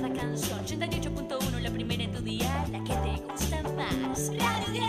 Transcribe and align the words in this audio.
cada 0.00 0.14
canción. 0.14 0.64
88.1, 0.64 1.60
la 1.60 1.70
primera 1.70 2.04
en 2.04 2.12
tu 2.12 2.20
día, 2.20 2.64
la 2.70 2.78
que 2.84 2.94
te 2.94 3.22
gusta 3.24 3.62
más. 3.74 4.30
Radio 4.38 4.72
10. 4.72 4.84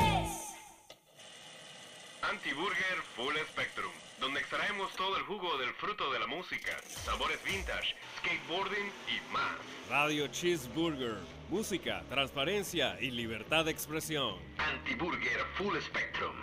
Anti-Burger 2.21 2.97
Full 3.15 3.33
Spectrum, 3.51 3.91
donde 4.19 4.39
extraemos 4.39 4.93
todo 4.95 5.17
el 5.17 5.23
jugo 5.23 5.57
del 5.57 5.73
fruto 5.73 6.11
de 6.13 6.19
la 6.19 6.27
música, 6.27 6.77
sabores 6.85 7.43
vintage, 7.43 7.95
skateboarding 8.19 8.91
y 9.07 9.33
más. 9.33 9.55
Radio 9.89 10.27
Cheeseburger, 10.27 11.17
música, 11.49 12.03
transparencia 12.09 12.95
y 13.01 13.09
libertad 13.09 13.65
de 13.65 13.71
expresión. 13.71 14.35
Anti-Burger 14.59 15.39
Full 15.57 15.75
Spectrum. 15.79 16.35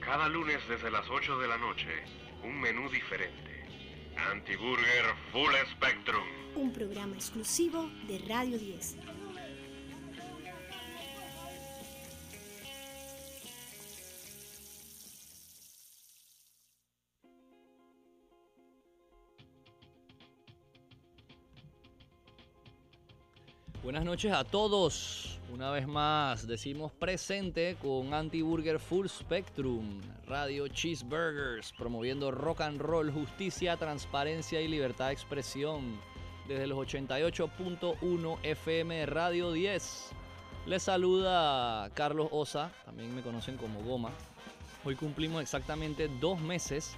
Cada 0.00 0.28
lunes 0.28 0.60
desde 0.68 0.90
las 0.90 1.08
8 1.08 1.38
de 1.38 1.48
la 1.48 1.56
noche, 1.56 1.88
un 2.42 2.60
menú 2.60 2.90
diferente. 2.90 3.55
Anti-Burger 4.16 5.14
Full 5.30 5.54
Spectrum. 5.72 6.24
Un 6.56 6.72
programa 6.72 7.14
exclusivo 7.14 7.90
de 8.08 8.18
Radio 8.26 8.58
10. 8.58 8.96
Buenas 23.82 24.04
noches 24.04 24.32
a 24.32 24.42
todos. 24.42 25.35
Una 25.56 25.70
vez 25.70 25.88
más 25.88 26.46
decimos 26.46 26.92
presente 26.92 27.78
con 27.80 28.12
Anti-Burger 28.12 28.78
Full 28.78 29.06
Spectrum, 29.06 30.02
Radio 30.26 30.68
Cheeseburgers, 30.68 31.72
promoviendo 31.72 32.30
rock 32.30 32.60
and 32.60 32.78
roll, 32.78 33.10
justicia, 33.10 33.78
transparencia 33.78 34.60
y 34.60 34.68
libertad 34.68 35.06
de 35.06 35.14
expresión. 35.14 35.98
Desde 36.46 36.66
los 36.66 36.76
88.1 36.78 38.38
FM 38.42 39.06
Radio 39.06 39.50
10. 39.50 40.10
Les 40.66 40.82
saluda 40.82 41.88
Carlos 41.94 42.28
Osa, 42.32 42.70
también 42.84 43.14
me 43.14 43.22
conocen 43.22 43.56
como 43.56 43.82
Goma. 43.82 44.10
Hoy 44.84 44.94
cumplimos 44.94 45.40
exactamente 45.40 46.10
dos 46.20 46.38
meses 46.38 46.94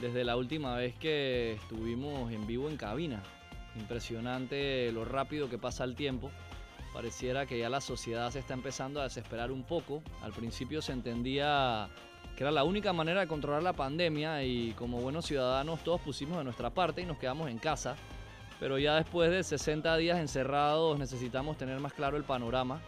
desde 0.00 0.22
la 0.22 0.36
última 0.36 0.76
vez 0.76 0.94
que 0.94 1.54
estuvimos 1.54 2.30
en 2.30 2.46
vivo 2.46 2.70
en 2.70 2.76
cabina. 2.76 3.20
Impresionante 3.74 4.92
lo 4.92 5.04
rápido 5.04 5.50
que 5.50 5.58
pasa 5.58 5.82
el 5.82 5.96
tiempo. 5.96 6.30
Pareciera 6.96 7.44
que 7.44 7.58
ya 7.58 7.68
la 7.68 7.82
sociedad 7.82 8.30
se 8.30 8.38
está 8.38 8.54
empezando 8.54 9.02
a 9.02 9.04
desesperar 9.04 9.52
un 9.52 9.64
poco. 9.64 10.02
Al 10.22 10.32
principio 10.32 10.80
se 10.80 10.92
entendía 10.92 11.90
que 12.34 12.42
era 12.42 12.50
la 12.50 12.64
única 12.64 12.94
manera 12.94 13.20
de 13.20 13.26
controlar 13.26 13.62
la 13.62 13.74
pandemia 13.74 14.42
y 14.44 14.72
como 14.78 15.02
buenos 15.02 15.26
ciudadanos 15.26 15.84
todos 15.84 16.00
pusimos 16.00 16.38
de 16.38 16.44
nuestra 16.44 16.70
parte 16.70 17.02
y 17.02 17.04
nos 17.04 17.18
quedamos 17.18 17.50
en 17.50 17.58
casa. 17.58 17.96
Pero 18.58 18.78
ya 18.78 18.94
después 18.94 19.30
de 19.30 19.44
60 19.44 19.94
días 19.98 20.18
encerrados 20.18 20.98
necesitamos 20.98 21.58
tener 21.58 21.78
más 21.80 21.92
claro 21.92 22.16
el 22.16 22.24
panorama. 22.24 22.80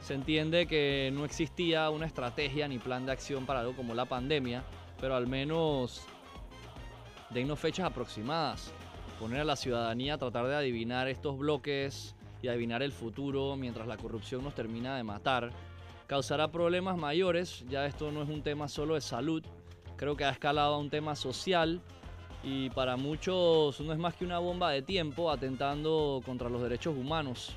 Se 0.00 0.14
entiende 0.14 0.66
que 0.66 1.12
no 1.14 1.24
existía 1.24 1.88
una 1.90 2.06
estrategia 2.06 2.66
ni 2.66 2.80
plan 2.80 3.06
de 3.06 3.12
acción 3.12 3.46
para 3.46 3.60
algo 3.60 3.76
como 3.76 3.94
la 3.94 4.06
pandemia, 4.06 4.64
pero 5.00 5.14
al 5.14 5.28
menos 5.28 6.02
dennos 7.30 7.60
fechas 7.60 7.86
aproximadas 7.86 8.72
poner 9.20 9.42
a 9.42 9.44
la 9.44 9.54
ciudadanía 9.54 10.14
a 10.14 10.18
tratar 10.18 10.48
de 10.48 10.56
adivinar 10.56 11.06
estos 11.06 11.38
bloques 11.38 12.16
y 12.42 12.48
adivinar 12.48 12.82
el 12.82 12.92
futuro 12.92 13.56
mientras 13.56 13.86
la 13.86 13.96
corrupción 13.96 14.44
nos 14.44 14.54
termina 14.54 14.96
de 14.96 15.04
matar, 15.04 15.50
causará 16.06 16.50
problemas 16.50 16.98
mayores. 16.98 17.64
Ya 17.70 17.86
esto 17.86 18.10
no 18.12 18.22
es 18.22 18.28
un 18.28 18.42
tema 18.42 18.68
solo 18.68 18.94
de 18.94 19.00
salud, 19.00 19.42
creo 19.96 20.16
que 20.16 20.24
ha 20.24 20.30
escalado 20.30 20.74
a 20.74 20.78
un 20.78 20.90
tema 20.90 21.16
social 21.16 21.80
y 22.42 22.70
para 22.70 22.96
muchos 22.96 23.80
no 23.80 23.92
es 23.92 23.98
más 23.98 24.14
que 24.14 24.24
una 24.24 24.40
bomba 24.40 24.70
de 24.70 24.82
tiempo 24.82 25.30
atentando 25.30 26.20
contra 26.26 26.48
los 26.48 26.60
derechos 26.60 26.96
humanos. 26.96 27.52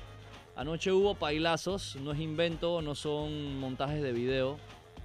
Anoche 0.54 0.92
hubo 0.92 1.14
pailazos, 1.14 1.96
no 1.96 2.12
es 2.12 2.20
invento, 2.20 2.80
no 2.80 2.94
son 2.94 3.58
montajes 3.58 4.02
de 4.02 4.12
video, 4.12 4.56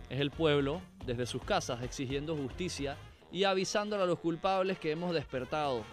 es 0.09 0.19
el 0.19 0.31
pueblo 0.31 0.81
desde 1.06 1.25
sus 1.25 1.44
casas 1.44 1.81
exigiendo 1.84 2.38
justicia 2.38 2.96
y 3.31 3.44
avisándole 3.44 4.03
a 4.03 4.06
los 4.06 4.19
culpables 4.19 4.78
que 4.78 4.92
hemos 4.92 5.13
despertado. 5.13 5.84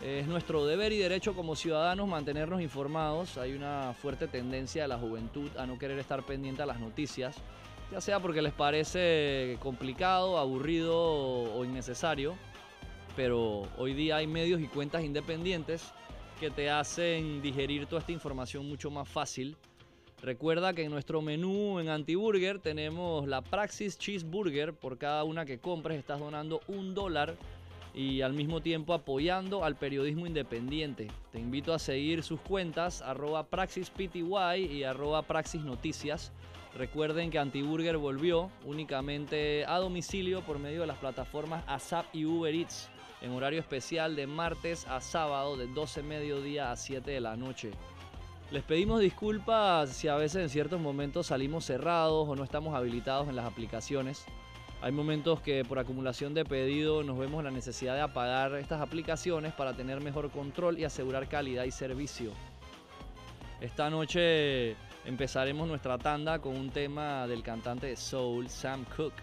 Es 0.00 0.28
nuestro 0.28 0.64
deber 0.64 0.92
y 0.92 0.98
derecho 0.98 1.34
como 1.34 1.56
ciudadanos 1.56 2.06
mantenernos 2.06 2.60
informados. 2.62 3.36
Hay 3.36 3.52
una 3.54 3.94
fuerte 3.94 4.28
tendencia 4.28 4.82
de 4.82 4.88
la 4.88 4.96
juventud 4.96 5.50
a 5.56 5.66
no 5.66 5.76
querer 5.76 5.98
estar 5.98 6.24
pendiente 6.24 6.62
a 6.62 6.66
las 6.66 6.78
noticias, 6.78 7.36
ya 7.90 8.00
sea 8.00 8.20
porque 8.20 8.40
les 8.40 8.52
parece 8.52 9.56
complicado, 9.58 10.38
aburrido 10.38 10.96
o 10.96 11.64
innecesario. 11.64 12.36
Pero 13.16 13.62
hoy 13.76 13.92
día 13.92 14.16
hay 14.16 14.28
medios 14.28 14.60
y 14.60 14.68
cuentas 14.68 15.02
independientes 15.02 15.92
que 16.38 16.50
te 16.50 16.70
hacen 16.70 17.42
digerir 17.42 17.86
toda 17.86 18.00
esta 18.00 18.12
información 18.12 18.68
mucho 18.68 18.92
más 18.92 19.08
fácil. 19.08 19.56
Recuerda 20.22 20.74
que 20.74 20.84
en 20.84 20.92
nuestro 20.92 21.22
menú 21.22 21.80
en 21.80 21.88
Antiburger 21.88 22.60
tenemos 22.60 23.26
la 23.26 23.42
Praxis 23.42 23.98
Cheeseburger. 23.98 24.74
Por 24.74 24.96
cada 24.96 25.24
una 25.24 25.44
que 25.44 25.58
compres 25.58 25.98
estás 25.98 26.20
donando 26.20 26.60
un 26.68 26.94
dólar 26.94 27.34
y 27.98 28.22
al 28.22 28.32
mismo 28.32 28.60
tiempo 28.60 28.94
apoyando 28.94 29.64
al 29.64 29.74
periodismo 29.74 30.24
independiente. 30.24 31.08
Te 31.32 31.40
invito 31.40 31.74
a 31.74 31.80
seguir 31.80 32.22
sus 32.22 32.38
cuentas 32.38 33.02
arroba 33.02 33.48
praxispty 33.48 34.24
y 34.56 34.84
arroba 34.84 35.22
praxisnoticias. 35.22 36.30
Recuerden 36.76 37.32
que 37.32 37.40
Antiburger 37.40 37.96
volvió 37.96 38.52
únicamente 38.64 39.64
a 39.66 39.78
domicilio 39.78 40.42
por 40.42 40.60
medio 40.60 40.82
de 40.82 40.86
las 40.86 40.98
plataformas 40.98 41.64
ASAP 41.66 42.06
y 42.14 42.24
Uber 42.24 42.54
Eats 42.54 42.88
en 43.20 43.32
horario 43.32 43.58
especial 43.58 44.14
de 44.14 44.28
martes 44.28 44.86
a 44.86 45.00
sábado 45.00 45.56
de 45.56 45.66
12 45.66 46.04
mediodía 46.04 46.70
a 46.70 46.76
7 46.76 47.10
de 47.10 47.20
la 47.20 47.36
noche. 47.36 47.72
Les 48.52 48.62
pedimos 48.62 49.00
disculpas 49.00 49.90
si 49.90 50.06
a 50.06 50.14
veces 50.14 50.40
en 50.44 50.50
ciertos 50.50 50.80
momentos 50.80 51.26
salimos 51.26 51.64
cerrados 51.64 52.28
o 52.28 52.36
no 52.36 52.44
estamos 52.44 52.76
habilitados 52.76 53.28
en 53.28 53.34
las 53.34 53.46
aplicaciones. 53.46 54.24
Hay 54.80 54.92
momentos 54.92 55.40
que 55.40 55.64
por 55.64 55.80
acumulación 55.80 56.34
de 56.34 56.44
pedido 56.44 57.02
nos 57.02 57.18
vemos 57.18 57.42
la 57.42 57.50
necesidad 57.50 57.94
de 57.94 58.00
apagar 58.00 58.54
estas 58.54 58.80
aplicaciones 58.80 59.52
para 59.52 59.74
tener 59.74 60.00
mejor 60.00 60.30
control 60.30 60.78
y 60.78 60.84
asegurar 60.84 61.28
calidad 61.28 61.64
y 61.64 61.72
servicio. 61.72 62.30
Esta 63.60 63.90
noche 63.90 64.76
empezaremos 65.04 65.66
nuestra 65.66 65.98
tanda 65.98 66.38
con 66.38 66.56
un 66.56 66.70
tema 66.70 67.26
del 67.26 67.42
cantante 67.42 67.88
de 67.88 67.96
soul 67.96 68.48
Sam 68.48 68.84
Cooke, 68.96 69.20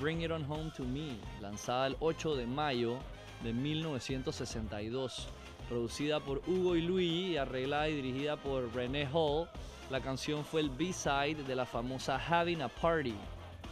Bring 0.00 0.22
It 0.22 0.30
On 0.30 0.50
Home 0.50 0.72
to 0.74 0.84
Me, 0.84 1.18
lanzada 1.42 1.88
el 1.88 1.96
8 2.00 2.34
de 2.34 2.46
mayo 2.46 2.96
de 3.44 3.52
1962, 3.52 5.28
producida 5.68 6.20
por 6.20 6.38
Hugo 6.46 6.74
y 6.74 6.80
Luigi 6.80 7.32
y 7.32 7.36
arreglada 7.36 7.90
y 7.90 7.96
dirigida 7.96 8.38
por 8.38 8.74
René 8.74 9.06
Hall. 9.12 9.46
La 9.90 10.00
canción 10.00 10.42
fue 10.42 10.62
el 10.62 10.70
B-side 10.70 11.44
de 11.46 11.54
la 11.54 11.66
famosa 11.66 12.16
Having 12.16 12.62
a 12.62 12.68
Party. 12.68 13.14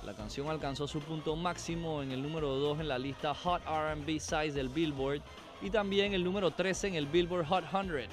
La 0.04 0.12
canción 0.12 0.50
alcanzó 0.50 0.86
su 0.86 1.00
punto 1.00 1.34
máximo 1.34 2.02
en 2.02 2.12
el 2.12 2.22
número 2.22 2.54
2 2.56 2.80
en 2.80 2.88
la 2.88 2.98
lista 2.98 3.34
Hot 3.34 3.62
RB 3.64 4.20
Size 4.20 4.52
del 4.52 4.68
Billboard 4.68 5.22
y 5.62 5.70
también 5.70 6.12
el 6.12 6.22
número 6.22 6.50
13 6.50 6.88
en 6.88 6.94
el 6.96 7.06
Billboard 7.06 7.46
Hot 7.46 7.64
100. 7.70 8.10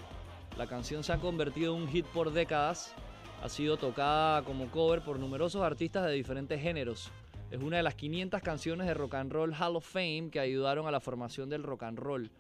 La 0.57 0.68
canción 0.68 1.03
se 1.03 1.12
ha 1.12 1.18
convertido 1.18 1.75
en 1.75 1.81
un 1.84 1.90
hit 1.90 2.06
por 2.06 2.31
décadas, 2.31 2.96
ha 3.44 3.50
sido 3.50 3.75
tocada 3.75 4.41
como 4.44 4.72
cover 4.72 5.02
por 5.02 5.19
numerosos 5.19 5.62
artistas 5.63 6.06
de 6.06 6.13
diferentes 6.13 6.62
géneros. 6.62 7.12
Es 7.52 7.62
una 7.62 7.75
de 7.78 7.84
las 7.84 7.96
500 7.96 8.41
canciones 8.41 8.88
de 8.88 8.94
Rock 8.94 9.16
and 9.16 9.34
Roll 9.34 9.53
Hall 9.53 9.75
of 9.75 9.85
Fame 9.85 10.29
que 10.31 10.40
ayudaron 10.40 10.88
a 10.88 10.91
la 10.91 11.02
formación 11.02 11.50
del 11.50 11.63
rock 11.63 11.84
and 11.84 12.00
roll. 12.00 12.31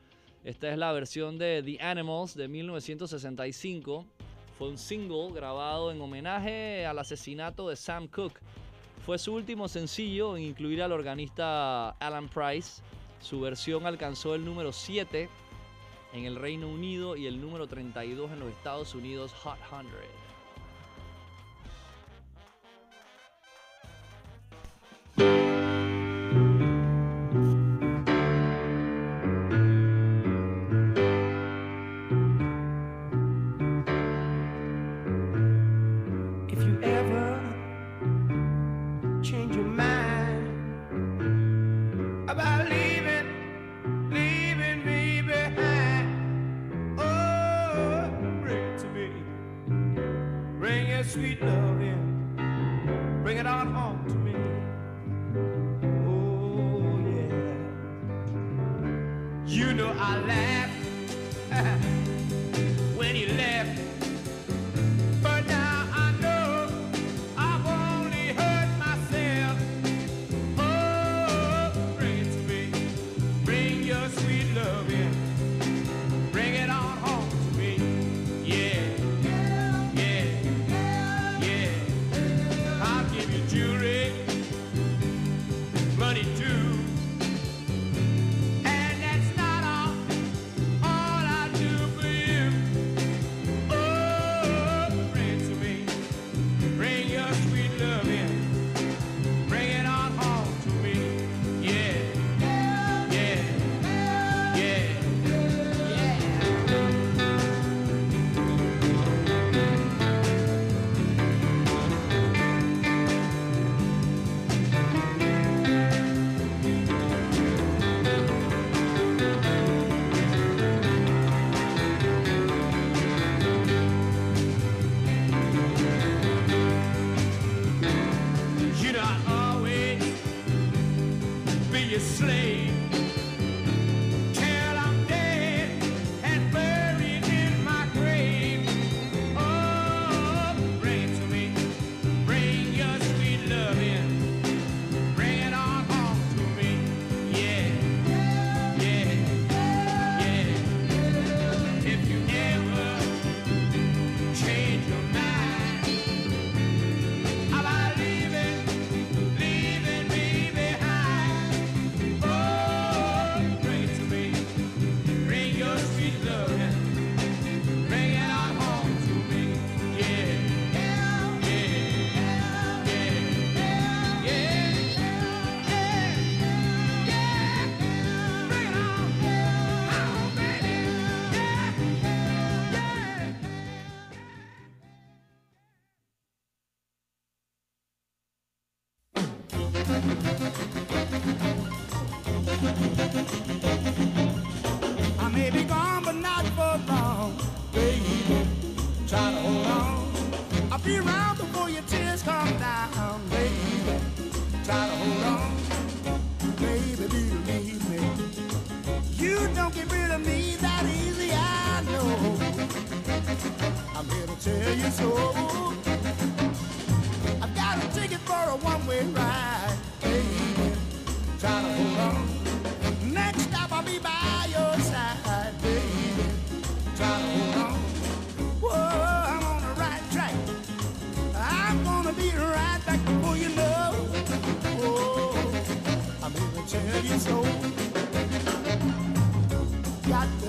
Esta 0.45 0.71
es 0.71 0.77
la 0.77 0.93
versión 0.93 1.37
de 1.37 1.61
The 1.61 1.83
Animals 1.83 2.35
de 2.35 2.47
1965. 2.47 4.05
Fue 4.57 4.69
un 4.69 4.77
single 4.77 5.33
grabado 5.33 5.91
en 5.91 5.99
homenaje 5.99 6.85
al 6.85 6.99
asesinato 6.99 7.67
de 7.67 7.75
Sam 7.75 8.07
Cooke, 8.07 8.39
fue 9.05 9.17
su 9.17 9.33
último 9.33 9.67
sencillo 9.67 10.37
en 10.37 10.43
incluir 10.43 10.83
al 10.83 10.91
organista 10.91 11.89
Alan 11.91 12.29
Price. 12.29 12.83
Su 13.19 13.41
versión 13.41 13.85
alcanzó 13.85 14.35
el 14.35 14.45
número 14.45 14.71
7 14.71 15.27
en 16.13 16.25
el 16.25 16.35
Reino 16.35 16.67
Unido 16.67 17.15
y 17.15 17.25
el 17.25 17.41
número 17.41 17.67
32 17.67 18.31
en 18.31 18.39
los 18.39 18.49
Estados 18.49 18.93
Unidos 18.93 19.33
Hot 19.43 19.57
100. 25.15 25.60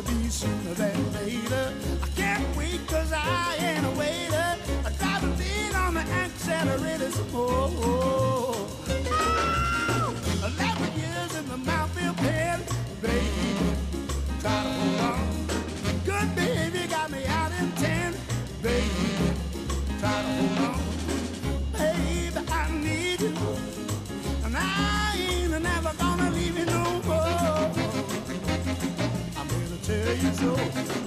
be 0.07 0.29
sooner 0.29 0.75
than 0.75 1.13
later. 1.13 1.73
I 2.03 2.09
can't 2.17 2.57
wait 2.57 2.87
cause 2.87 3.13
I 3.13 3.57
ain't 3.61 3.87
a 3.87 3.91
waiter. 3.99 4.57
I 4.87 4.91
drive 4.99 5.25
a 5.25 5.31
beat 5.39 5.75
on 5.75 5.95
the 5.95 6.01
accelerator 6.01 7.11
oh. 7.35 7.73
oh. 7.85 8.42
do. 30.43 31.02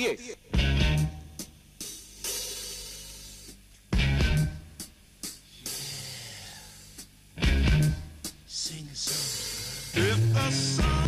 10. 0.00 0.16
If 9.92 10.32
the 10.32 10.50
sun 10.50 10.99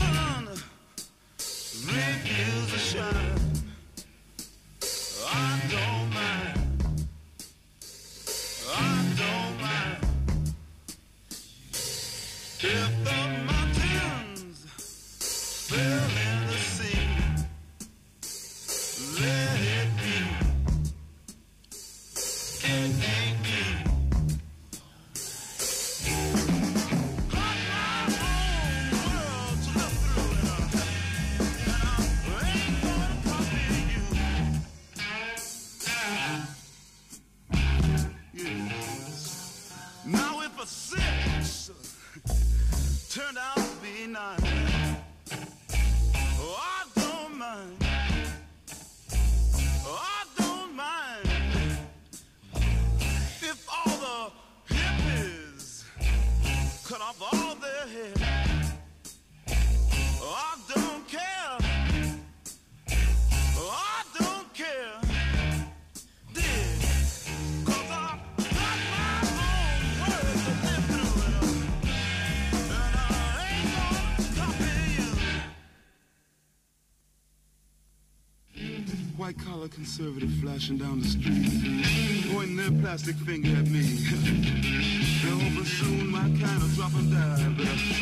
conservative 79.74 80.30
flashing 80.42 80.76
down 80.76 81.00
the 81.00 81.06
street, 81.06 82.32
pointing 82.32 82.56
their 82.56 82.70
plastic 82.82 83.16
finger 83.16 83.48
at 83.56 83.66
me. 83.68 83.82
They'll 85.22 85.64
soon 85.64 86.10
my 86.10 86.20
kind 86.20 86.62
of 86.62 86.74
drop 86.74 86.92
and 86.94 87.10
die, 87.10 87.54
but 87.56 88.01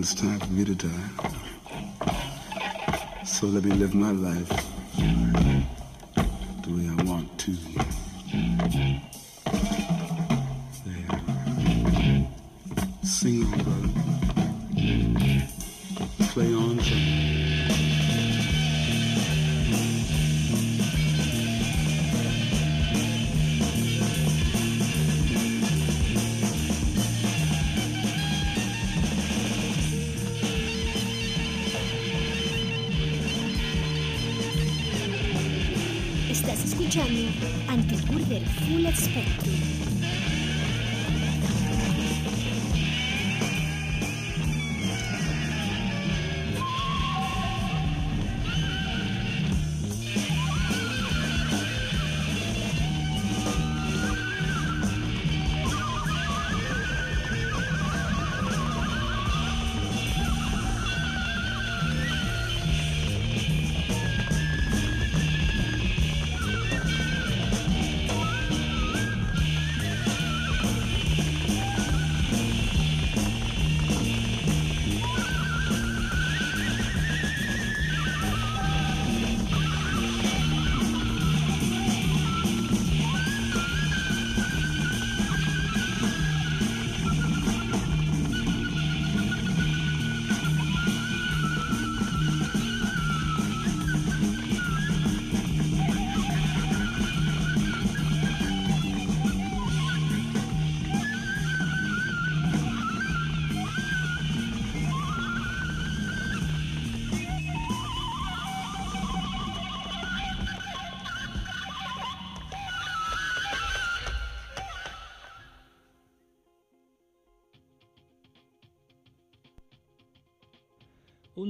it's 0.00 0.14
time 0.14 0.38
for 0.38 0.46
me 0.52 0.64
to 0.64 0.74
die. 0.74 1.10
So 3.24 3.46
let 3.46 3.64
me 3.64 3.72
live 3.72 3.94
my 3.94 4.10
life. 4.12 4.67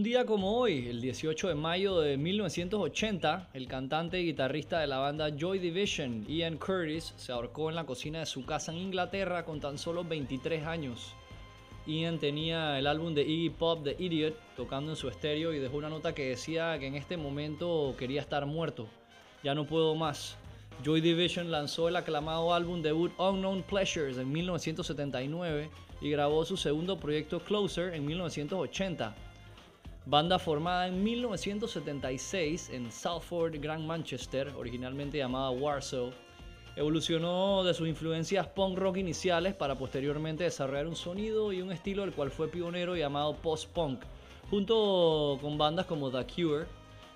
Día 0.09 0.25
como 0.25 0.57
hoy, 0.57 0.89
el 0.89 1.03
18 1.03 1.49
de 1.49 1.55
mayo 1.55 2.01
de 2.01 2.17
1980, 2.17 3.51
el 3.53 3.69
cantante 3.69 4.19
y 4.19 4.25
guitarrista 4.25 4.81
de 4.81 4.87
la 4.87 4.97
banda 4.97 5.29
Joy 5.37 5.59
Division, 5.59 6.27
Ian 6.27 6.57
Curtis, 6.57 7.13
se 7.19 7.31
ahorcó 7.31 7.69
en 7.69 7.77
la 7.77 7.85
cocina 7.85 8.21
de 8.21 8.25
su 8.25 8.47
casa 8.47 8.73
en 8.73 8.79
Inglaterra 8.79 9.45
con 9.45 9.61
tan 9.61 9.77
solo 9.77 10.05
23 10.05 10.65
años. 10.65 11.13
Ian 11.87 12.19
tenía 12.19 12.79
el 12.79 12.87
álbum 12.87 13.13
de 13.13 13.21
Iggy 13.21 13.51
Pop 13.51 13.85
The 13.85 13.97
Idiot 13.99 14.35
tocando 14.57 14.93
en 14.93 14.97
su 14.97 15.11
estéreo 15.11 15.53
y 15.53 15.59
dejó 15.59 15.77
una 15.77 15.91
nota 15.91 16.15
que 16.15 16.31
decía 16.31 16.79
que 16.79 16.87
en 16.87 16.95
este 16.95 17.19
momento 17.19 17.95
quería 17.99 18.23
estar 18.23 18.47
muerto. 18.47 18.89
Ya 19.45 19.55
no 19.55 19.67
puedo 19.67 19.95
más. 19.95 20.39
Joy 20.83 21.03
Division 21.03 21.51
lanzó 21.51 21.87
el 21.87 21.97
aclamado 21.97 22.55
álbum 22.55 22.81
debut 22.81 23.13
Unknown 23.19 23.63
Pleasures 23.63 24.17
en 24.17 24.33
1979 24.33 25.69
y 26.01 26.11
grabó 26.11 26.47
su 26.47 26.57
segundo 26.57 26.99
proyecto 26.99 27.41
Closer 27.41 27.93
en 27.93 28.07
1980. 28.07 29.28
Banda 30.11 30.39
formada 30.39 30.89
en 30.89 31.05
1976 31.05 32.71
en 32.71 32.91
Salford, 32.91 33.61
Grand 33.61 33.85
Manchester, 33.85 34.55
originalmente 34.57 35.19
llamada 35.19 35.51
Warsaw, 35.51 36.13
evolucionó 36.77 37.63
de 37.63 37.75
sus 37.75 37.87
influencias 37.87 38.47
punk 38.47 38.79
rock 38.79 38.97
iniciales 38.97 39.55
para 39.55 39.75
posteriormente 39.75 40.45
desarrollar 40.45 40.87
un 40.87 40.97
sonido 40.97 41.53
y 41.53 41.61
un 41.61 41.73
estilo 41.73 42.07
del 42.07 42.15
cual 42.15 42.31
fue 42.31 42.49
pionero 42.49 42.97
llamado 42.97 43.35
post-punk, 43.35 44.01
junto 44.49 45.39
con 45.43 45.59
bandas 45.59 45.85
como 45.85 46.11
The 46.11 46.25
Cure, 46.25 46.65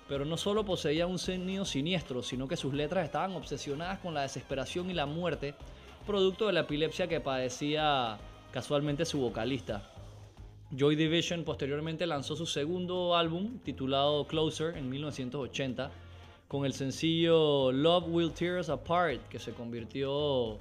pero 0.07 0.23
no 0.23 0.37
solo 0.37 0.63
poseía 0.63 1.07
un 1.07 1.17
sonido 1.17 1.65
siniestro, 1.65 2.21
sino 2.21 2.47
que 2.47 2.57
sus 2.57 2.75
letras 2.75 3.05
estaban 3.05 3.33
obsesionadas 3.33 3.97
con 4.01 4.13
la 4.13 4.21
desesperación 4.21 4.91
y 4.91 4.93
la 4.93 5.07
muerte, 5.07 5.55
producto 6.05 6.45
de 6.45 6.53
la 6.53 6.59
epilepsia 6.59 7.07
que 7.07 7.19
padecía 7.19 8.19
casualmente 8.51 9.03
su 9.03 9.17
vocalista. 9.17 9.92
Joy 10.75 10.95
Division 10.95 11.43
posteriormente 11.43 12.07
lanzó 12.07 12.35
su 12.35 12.47
segundo 12.47 13.15
álbum 13.15 13.59
titulado 13.59 14.25
Closer 14.25 14.75
en 14.75 14.89
1980 14.89 15.91
con 16.47 16.65
el 16.65 16.73
sencillo 16.73 17.71
Love 17.71 18.05
Will 18.07 18.31
Tear 18.31 18.59
Us 18.59 18.69
Apart 18.69 19.21
que 19.29 19.37
se 19.37 19.53
convirtió 19.53 20.57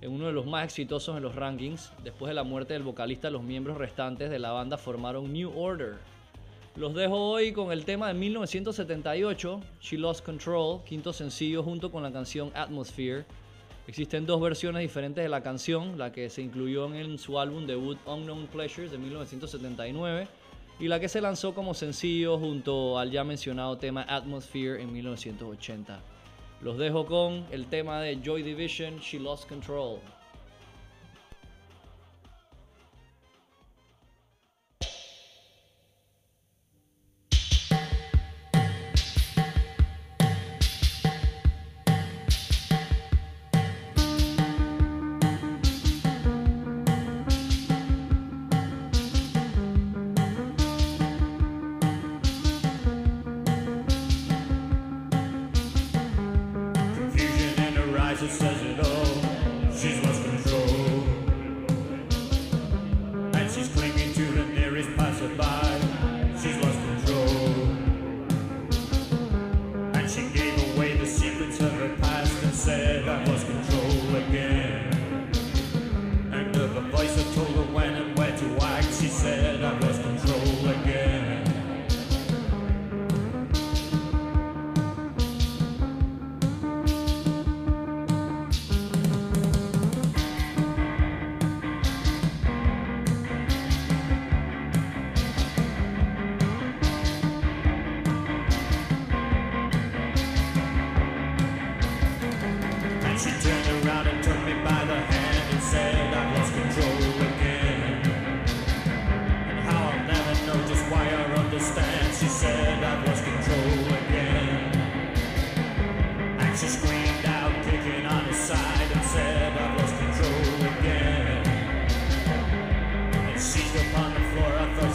en 0.00 0.12
uno 0.12 0.26
de 0.26 0.32
los 0.32 0.46
más 0.46 0.64
exitosos 0.64 1.16
en 1.16 1.24
los 1.24 1.34
rankings. 1.34 1.92
Después 2.04 2.28
de 2.28 2.34
la 2.34 2.44
muerte 2.44 2.74
del 2.74 2.84
vocalista, 2.84 3.28
los 3.28 3.42
miembros 3.42 3.76
restantes 3.76 4.30
de 4.30 4.38
la 4.38 4.52
banda 4.52 4.78
formaron 4.78 5.32
New 5.32 5.50
Order. 5.58 5.96
Los 6.76 6.94
dejo 6.94 7.16
hoy 7.16 7.52
con 7.52 7.72
el 7.72 7.84
tema 7.84 8.06
de 8.06 8.14
1978, 8.14 9.60
She 9.80 9.98
Lost 9.98 10.24
Control, 10.24 10.84
quinto 10.84 11.12
sencillo 11.12 11.64
junto 11.64 11.90
con 11.90 12.04
la 12.04 12.12
canción 12.12 12.52
Atmosphere. 12.54 13.24
Existen 13.88 14.26
dos 14.26 14.40
versiones 14.40 14.82
diferentes 14.82 15.22
de 15.22 15.28
la 15.28 15.42
canción, 15.42 15.96
la 15.96 16.10
que 16.10 16.28
se 16.28 16.42
incluyó 16.42 16.92
en 16.92 17.18
su 17.18 17.38
álbum 17.38 17.66
debut 17.66 17.98
Unknown 18.04 18.48
Pleasures 18.48 18.90
de 18.90 18.98
1979 18.98 20.26
y 20.80 20.88
la 20.88 20.98
que 20.98 21.08
se 21.08 21.20
lanzó 21.20 21.54
como 21.54 21.72
sencillo 21.72 22.36
junto 22.36 22.98
al 22.98 23.12
ya 23.12 23.22
mencionado 23.22 23.78
tema 23.78 24.04
Atmosphere 24.08 24.82
en 24.82 24.92
1980. 24.92 26.00
Los 26.62 26.78
dejo 26.78 27.06
con 27.06 27.46
el 27.52 27.66
tema 27.66 28.00
de 28.00 28.18
Joy 28.22 28.42
Division, 28.42 28.98
She 28.98 29.20
Lost 29.20 29.48
Control. 29.48 30.00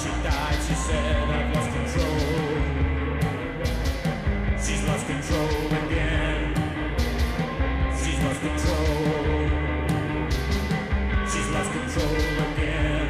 She 0.01 0.09
died. 0.23 0.55
She 0.67 0.73
said, 0.73 1.29
I've 1.29 1.55
lost 1.55 1.71
control. 1.77 2.19
She's 4.57 4.83
lost 4.87 5.05
control 5.05 5.67
again. 5.83 6.55
She's 7.99 8.19
lost 8.23 8.41
control. 8.41 9.41
She's 11.31 11.49
lost 11.55 11.71
control 11.77 12.15
again. 12.47 13.09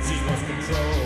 She's 0.00 0.22
lost 0.22 0.46
control. 0.46 1.01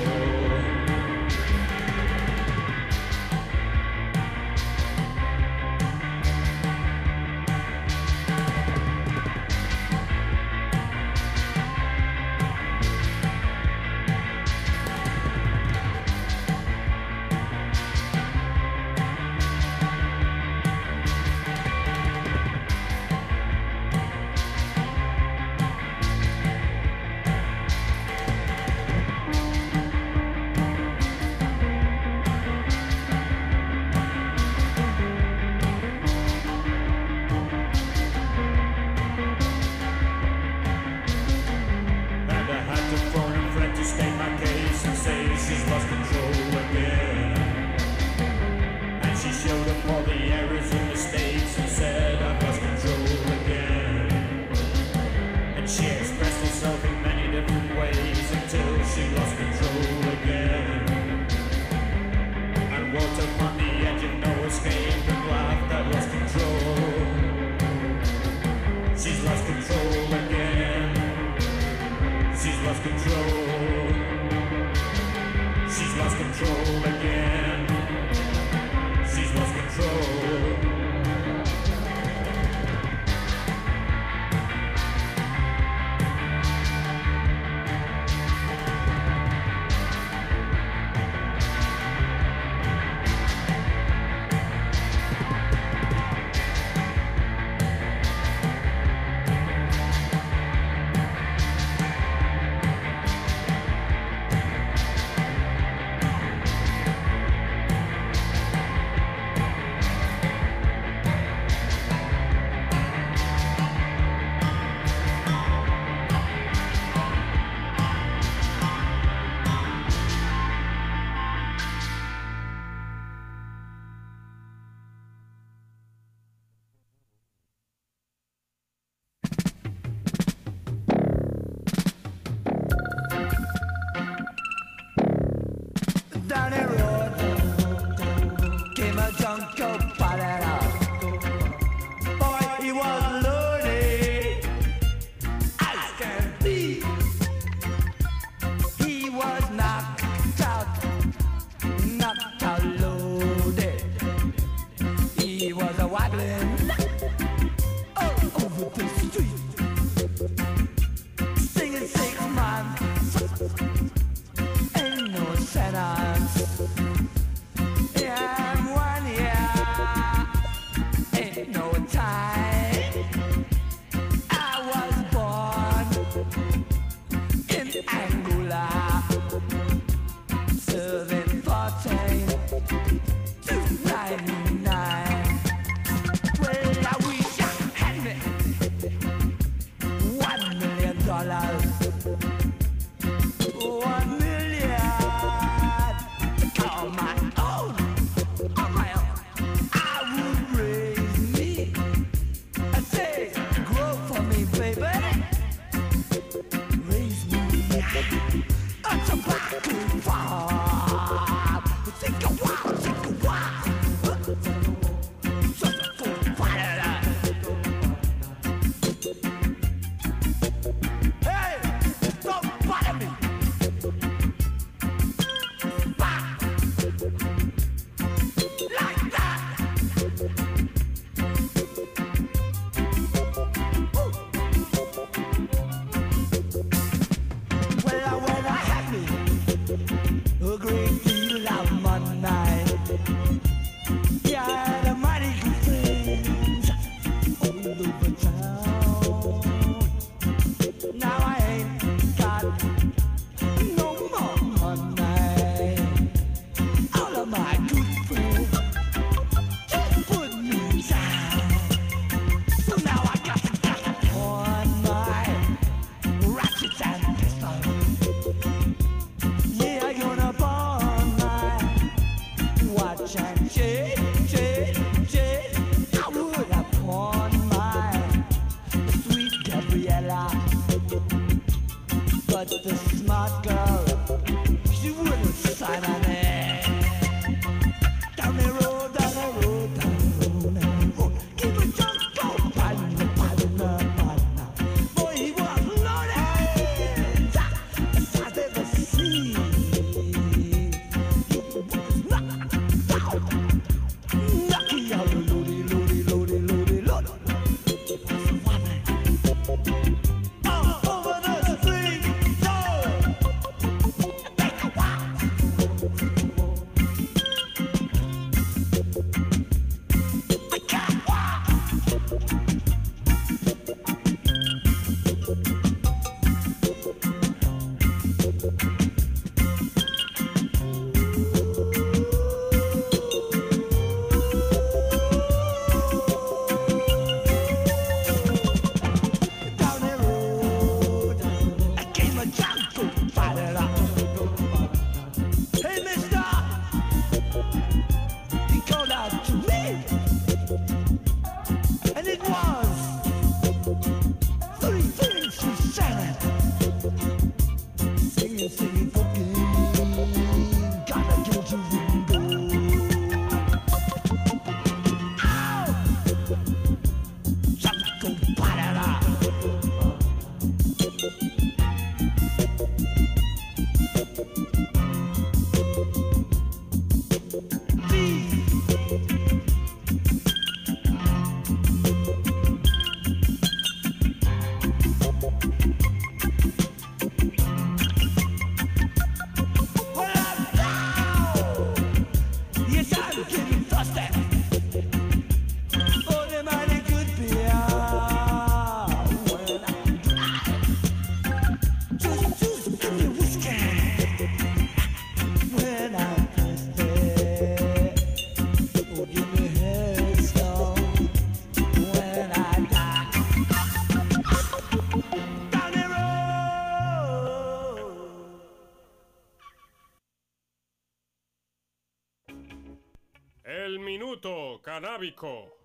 canábico. 424.81 425.57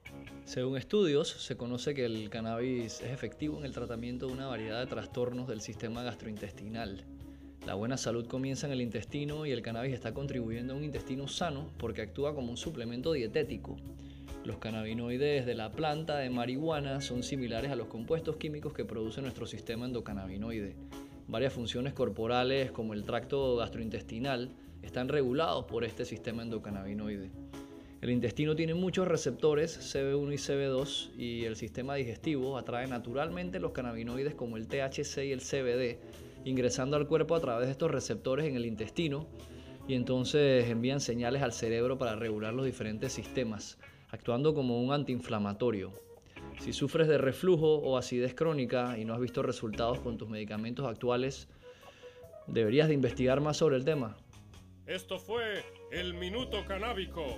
Según 0.45 0.77
estudios, 0.77 1.27
se 1.27 1.57
conoce 1.57 1.93
que 1.93 2.05
el 2.05 2.29
cannabis 2.29 3.01
es 3.01 3.11
efectivo 3.11 3.57
en 3.57 3.65
el 3.65 3.73
tratamiento 3.73 4.27
de 4.27 4.31
una 4.31 4.47
variedad 4.47 4.79
de 4.79 4.85
trastornos 4.85 5.49
del 5.49 5.59
sistema 5.59 6.01
gastrointestinal. 6.01 7.03
La 7.65 7.73
buena 7.73 7.97
salud 7.97 8.25
comienza 8.25 8.67
en 8.67 8.71
el 8.71 8.79
intestino 8.79 9.45
y 9.45 9.51
el 9.51 9.61
cannabis 9.61 9.93
está 9.93 10.13
contribuyendo 10.13 10.71
a 10.71 10.77
un 10.77 10.85
intestino 10.85 11.27
sano 11.27 11.69
porque 11.77 12.03
actúa 12.03 12.33
como 12.33 12.51
un 12.51 12.55
suplemento 12.55 13.11
dietético. 13.11 13.75
Los 14.45 14.59
cannabinoides 14.59 15.45
de 15.45 15.55
la 15.55 15.73
planta 15.73 16.15
de 16.15 16.29
marihuana 16.29 17.01
son 17.01 17.21
similares 17.21 17.69
a 17.69 17.75
los 17.75 17.87
compuestos 17.87 18.37
químicos 18.37 18.71
que 18.71 18.85
produce 18.85 19.21
nuestro 19.21 19.45
sistema 19.45 19.87
endocannabinoide. 19.87 20.77
Varias 21.27 21.51
funciones 21.51 21.91
corporales 21.91 22.71
como 22.71 22.93
el 22.93 23.03
tracto 23.03 23.57
gastrointestinal 23.57 24.51
están 24.81 25.09
regulados 25.09 25.65
por 25.65 25.83
este 25.83 26.05
sistema 26.05 26.43
endocannabinoide. 26.43 27.29
El 28.01 28.09
intestino 28.09 28.55
tiene 28.55 28.73
muchos 28.73 29.07
receptores 29.07 29.93
CB1 29.93 30.33
y 30.33 30.37
CB2 30.37 31.15
y 31.17 31.45
el 31.45 31.55
sistema 31.55 31.93
digestivo 31.93 32.57
atrae 32.57 32.87
naturalmente 32.87 33.59
los 33.59 33.73
cannabinoides 33.73 34.33
como 34.33 34.57
el 34.57 34.67
THC 34.67 35.25
y 35.25 35.31
el 35.31 35.41
CBD, 35.41 35.99
ingresando 36.43 36.97
al 36.97 37.07
cuerpo 37.07 37.35
a 37.35 37.39
través 37.39 37.67
de 37.67 37.73
estos 37.73 37.91
receptores 37.91 38.47
en 38.47 38.55
el 38.55 38.65
intestino 38.65 39.27
y 39.87 39.93
entonces 39.93 40.67
envían 40.67 40.99
señales 40.99 41.43
al 41.43 41.53
cerebro 41.53 41.99
para 41.99 42.15
regular 42.15 42.55
los 42.55 42.65
diferentes 42.65 43.13
sistemas, 43.13 43.77
actuando 44.09 44.55
como 44.55 44.81
un 44.81 44.93
antiinflamatorio. 44.93 45.93
Si 46.59 46.73
sufres 46.73 47.07
de 47.07 47.19
reflujo 47.19 47.75
o 47.75 47.99
acidez 47.99 48.33
crónica 48.33 48.97
y 48.97 49.05
no 49.05 49.13
has 49.13 49.19
visto 49.19 49.43
resultados 49.43 49.99
con 49.99 50.17
tus 50.17 50.27
medicamentos 50.27 50.87
actuales, 50.87 51.49
deberías 52.47 52.87
de 52.87 52.95
investigar 52.95 53.41
más 53.41 53.57
sobre 53.57 53.75
el 53.75 53.85
tema. 53.85 54.17
Esto 54.87 55.19
fue 55.19 55.63
el 55.91 56.15
Minuto 56.15 56.65
Canábico. 56.65 57.37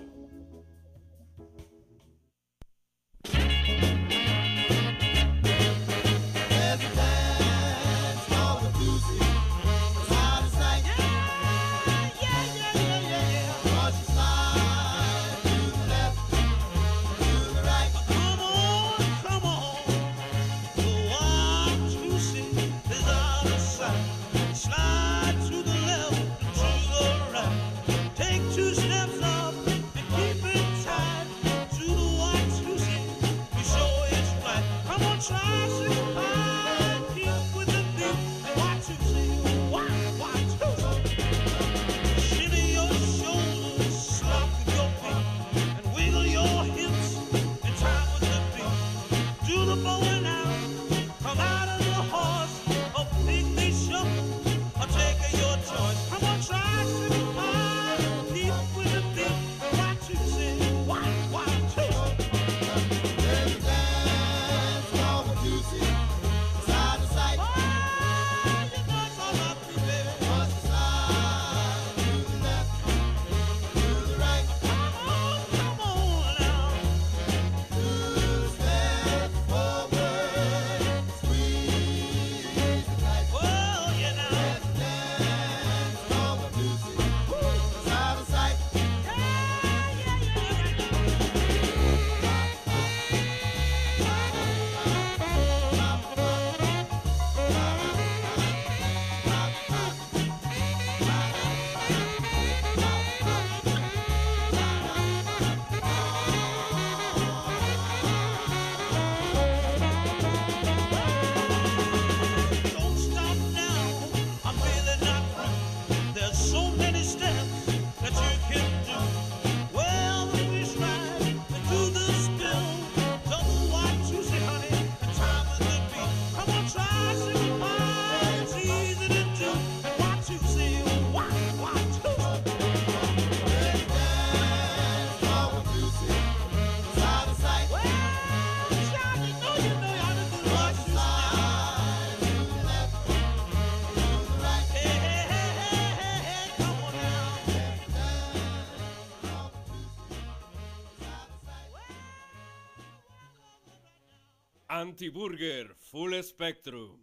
Anti-Burger 154.84 155.70
Full 155.80 156.22
Spectrum. 156.24 157.03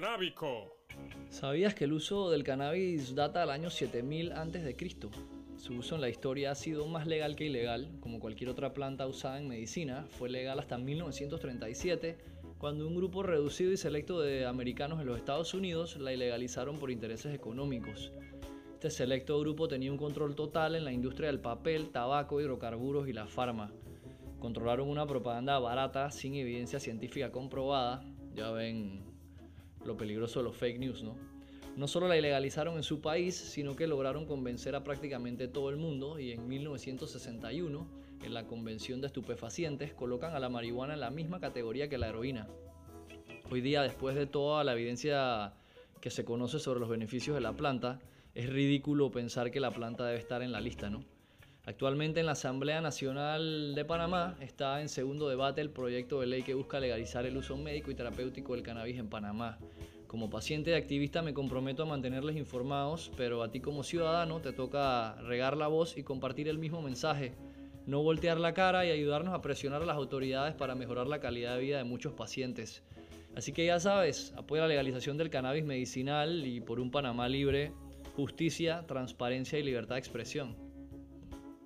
Canábico. 0.00 0.76
¿Sabías 1.30 1.74
que 1.74 1.84
el 1.84 1.94
uso 1.94 2.28
del 2.30 2.44
cannabis 2.44 3.14
data 3.14 3.42
al 3.42 3.48
año 3.48 3.70
7000 3.70 4.32
a.C.? 4.32 4.76
Su 5.56 5.72
uso 5.72 5.94
en 5.94 6.02
la 6.02 6.10
historia 6.10 6.50
ha 6.50 6.54
sido 6.54 6.86
más 6.86 7.06
legal 7.06 7.34
que 7.34 7.46
ilegal, 7.46 7.96
como 8.00 8.20
cualquier 8.20 8.50
otra 8.50 8.74
planta 8.74 9.06
usada 9.06 9.38
en 9.38 9.48
medicina. 9.48 10.06
Fue 10.10 10.28
legal 10.28 10.58
hasta 10.58 10.76
1937, 10.76 12.18
cuando 12.58 12.86
un 12.86 12.94
grupo 12.94 13.22
reducido 13.22 13.72
y 13.72 13.78
selecto 13.78 14.20
de 14.20 14.44
americanos 14.44 15.00
en 15.00 15.06
los 15.06 15.16
Estados 15.16 15.54
Unidos 15.54 15.96
la 15.96 16.12
ilegalizaron 16.12 16.78
por 16.78 16.90
intereses 16.90 17.34
económicos. 17.34 18.12
Este 18.74 18.90
selecto 18.90 19.40
grupo 19.40 19.66
tenía 19.66 19.92
un 19.92 19.98
control 19.98 20.34
total 20.34 20.74
en 20.74 20.84
la 20.84 20.92
industria 20.92 21.28
del 21.28 21.40
papel, 21.40 21.88
tabaco, 21.88 22.38
hidrocarburos 22.38 23.08
y 23.08 23.14
la 23.14 23.26
farma. 23.26 23.72
Controlaron 24.40 24.90
una 24.90 25.06
propaganda 25.06 25.58
barata, 25.58 26.10
sin 26.10 26.34
evidencia 26.34 26.80
científica 26.80 27.32
comprobada. 27.32 28.04
Ya 28.34 28.50
ven 28.50 29.15
lo 29.86 29.96
peligroso 29.96 30.40
de 30.40 30.44
los 30.44 30.56
fake 30.56 30.78
news, 30.78 31.02
¿no? 31.02 31.16
No 31.76 31.88
solo 31.88 32.08
la 32.08 32.16
ilegalizaron 32.16 32.76
en 32.76 32.82
su 32.82 33.00
país, 33.00 33.36
sino 33.36 33.76
que 33.76 33.86
lograron 33.86 34.24
convencer 34.24 34.74
a 34.74 34.82
prácticamente 34.82 35.46
todo 35.46 35.68
el 35.68 35.76
mundo 35.76 36.18
y 36.18 36.32
en 36.32 36.48
1961, 36.48 37.86
en 38.22 38.34
la 38.34 38.46
Convención 38.46 39.00
de 39.00 39.08
Estupefacientes, 39.08 39.92
colocan 39.92 40.34
a 40.34 40.40
la 40.40 40.48
marihuana 40.48 40.94
en 40.94 41.00
la 41.00 41.10
misma 41.10 41.38
categoría 41.38 41.88
que 41.88 41.98
la 41.98 42.08
heroína. 42.08 42.48
Hoy 43.50 43.60
día, 43.60 43.82
después 43.82 44.16
de 44.16 44.26
toda 44.26 44.64
la 44.64 44.72
evidencia 44.72 45.52
que 46.00 46.10
se 46.10 46.24
conoce 46.24 46.58
sobre 46.58 46.80
los 46.80 46.88
beneficios 46.88 47.34
de 47.34 47.42
la 47.42 47.52
planta, 47.52 48.00
es 48.34 48.48
ridículo 48.48 49.10
pensar 49.10 49.50
que 49.50 49.60
la 49.60 49.70
planta 49.70 50.06
debe 50.06 50.18
estar 50.18 50.42
en 50.42 50.52
la 50.52 50.60
lista, 50.60 50.88
¿no? 50.88 51.04
Actualmente 51.66 52.20
en 52.20 52.26
la 52.26 52.32
Asamblea 52.32 52.80
Nacional 52.80 53.74
de 53.74 53.84
Panamá 53.84 54.36
está 54.40 54.80
en 54.80 54.88
segundo 54.88 55.28
debate 55.28 55.60
el 55.60 55.70
proyecto 55.70 56.20
de 56.20 56.28
ley 56.28 56.42
que 56.42 56.54
busca 56.54 56.78
legalizar 56.78 57.26
el 57.26 57.36
uso 57.36 57.56
médico 57.56 57.90
y 57.90 57.96
terapéutico 57.96 58.54
del 58.54 58.62
cannabis 58.62 59.00
en 59.00 59.08
Panamá. 59.08 59.58
Como 60.06 60.30
paciente 60.30 60.70
y 60.70 60.74
activista 60.74 61.22
me 61.22 61.34
comprometo 61.34 61.82
a 61.82 61.86
mantenerles 61.86 62.36
informados, 62.36 63.10
pero 63.16 63.42
a 63.42 63.50
ti 63.50 63.58
como 63.58 63.82
ciudadano 63.82 64.40
te 64.40 64.52
toca 64.52 65.16
regar 65.22 65.56
la 65.56 65.66
voz 65.66 65.98
y 65.98 66.04
compartir 66.04 66.46
el 66.46 66.58
mismo 66.58 66.82
mensaje, 66.82 67.34
no 67.84 68.00
voltear 68.00 68.38
la 68.38 68.54
cara 68.54 68.86
y 68.86 68.92
ayudarnos 68.92 69.34
a 69.34 69.42
presionar 69.42 69.82
a 69.82 69.86
las 69.86 69.96
autoridades 69.96 70.54
para 70.54 70.76
mejorar 70.76 71.08
la 71.08 71.18
calidad 71.18 71.56
de 71.56 71.62
vida 71.62 71.78
de 71.78 71.84
muchos 71.84 72.12
pacientes. 72.12 72.84
Así 73.34 73.50
que 73.50 73.66
ya 73.66 73.80
sabes, 73.80 74.32
apoya 74.36 74.62
la 74.62 74.68
legalización 74.68 75.16
del 75.16 75.30
cannabis 75.30 75.64
medicinal 75.64 76.46
y 76.46 76.60
por 76.60 76.78
un 76.78 76.92
Panamá 76.92 77.28
libre, 77.28 77.72
justicia, 78.14 78.84
transparencia 78.86 79.58
y 79.58 79.64
libertad 79.64 79.96
de 79.96 79.98
expresión. 79.98 80.65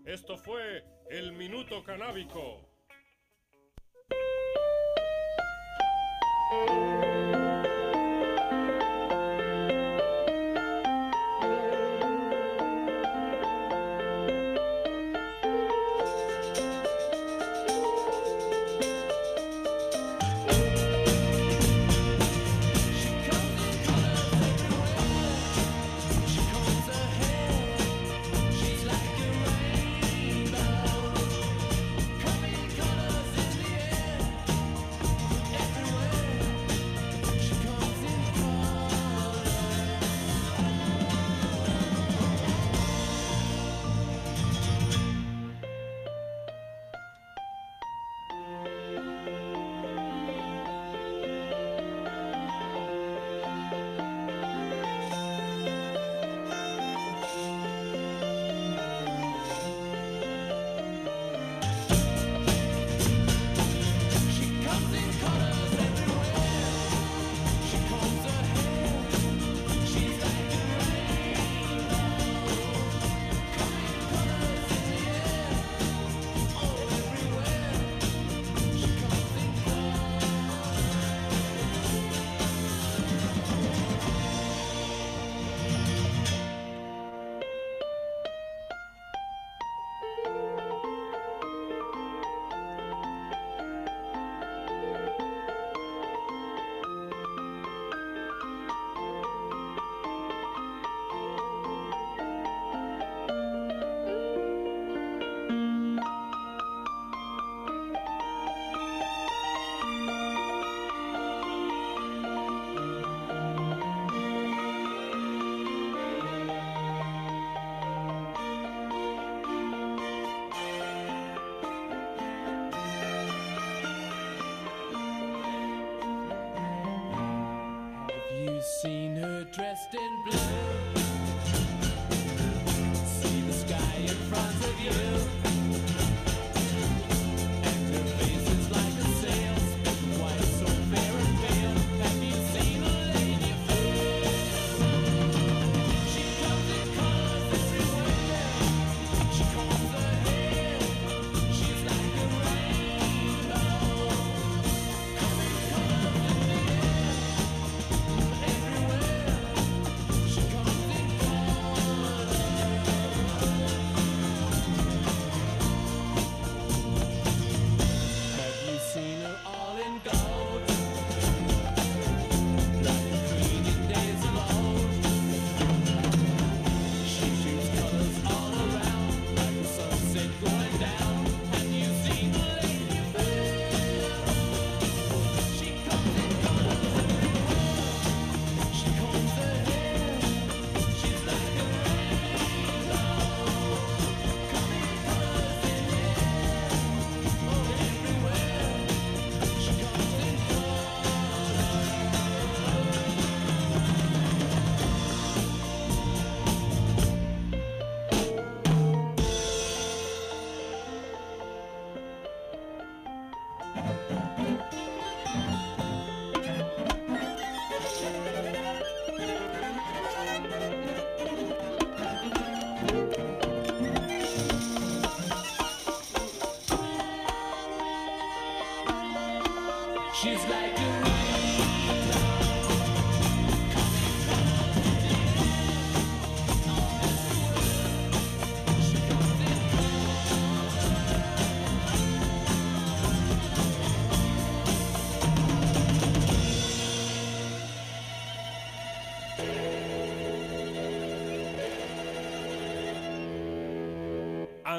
Esto 0.06 0.36
fue 0.38 0.82
el 1.10 1.32
minuto 1.32 1.84
canábico. 1.84 2.66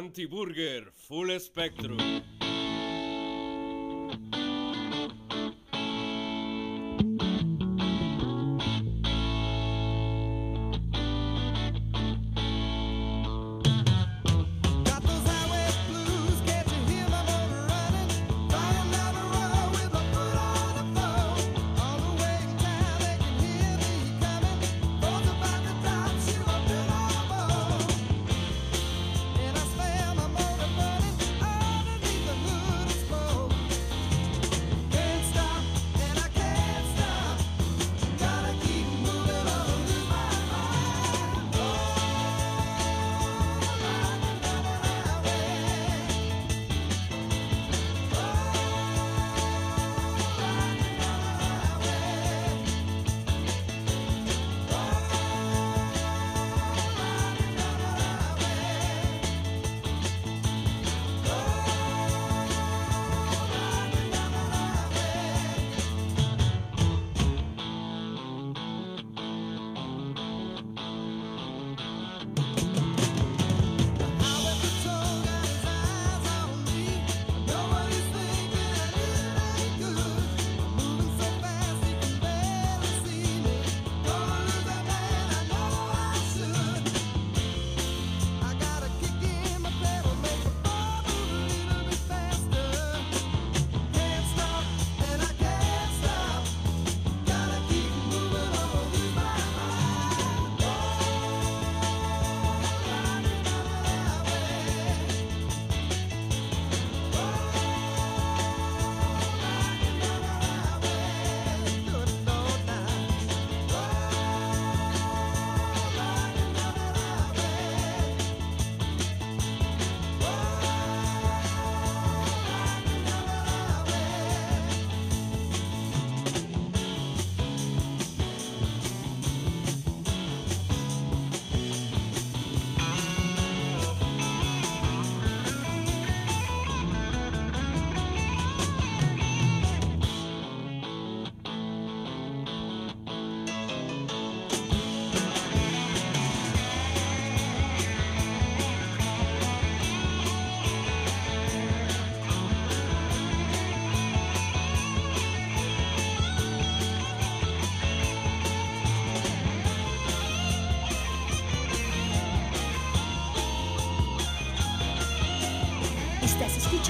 Anti-Burger 0.01 0.87
Full 0.95 1.39
Spectrum. 1.39 2.30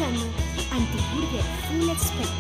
Escuchando 0.02 0.26
Antiburger 0.72 1.44
Full 1.68 1.98
Spectrum. 1.98 2.31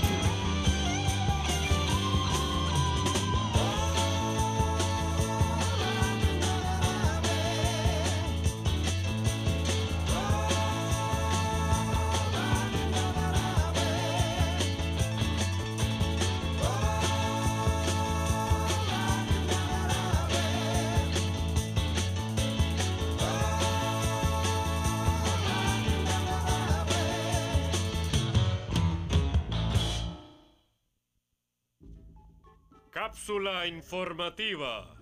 Cápsula 33.22 33.67
informativa. 33.67 34.95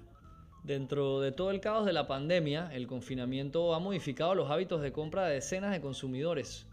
Dentro 0.66 1.22
de 1.22 1.32
todo 1.32 1.52
el 1.52 1.62
caos 1.62 1.86
de 1.86 1.94
la 1.94 2.06
pandemia, 2.06 2.70
el 2.74 2.86
confinamiento 2.86 3.74
ha 3.74 3.80
modificado 3.80 4.36
los 4.36 4.52
hábitos 4.52 4.82
de 4.82 4.92
compra 4.92 5.26
de 5.26 5.36
decenas 5.36 5.72
de 5.72 5.80
consumidores. 5.80 6.68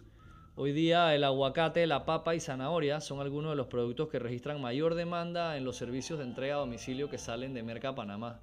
Hoy 0.56 0.72
día 0.72 1.14
el 1.14 1.22
aguacate, 1.22 1.86
la 1.86 2.04
papa 2.04 2.34
y 2.34 2.40
zanahoria 2.40 3.00
son 3.00 3.20
algunos 3.20 3.52
de 3.52 3.56
los 3.56 3.68
productos 3.68 4.08
que 4.08 4.18
registran 4.18 4.60
mayor 4.60 4.96
demanda 4.96 5.56
en 5.56 5.64
los 5.64 5.76
servicios 5.76 6.18
de 6.18 6.24
entrega 6.24 6.56
a 6.56 6.58
domicilio 6.58 7.08
que 7.08 7.16
salen 7.16 7.54
de 7.54 7.62
Merca 7.62 7.94
Panamá. 7.94 8.40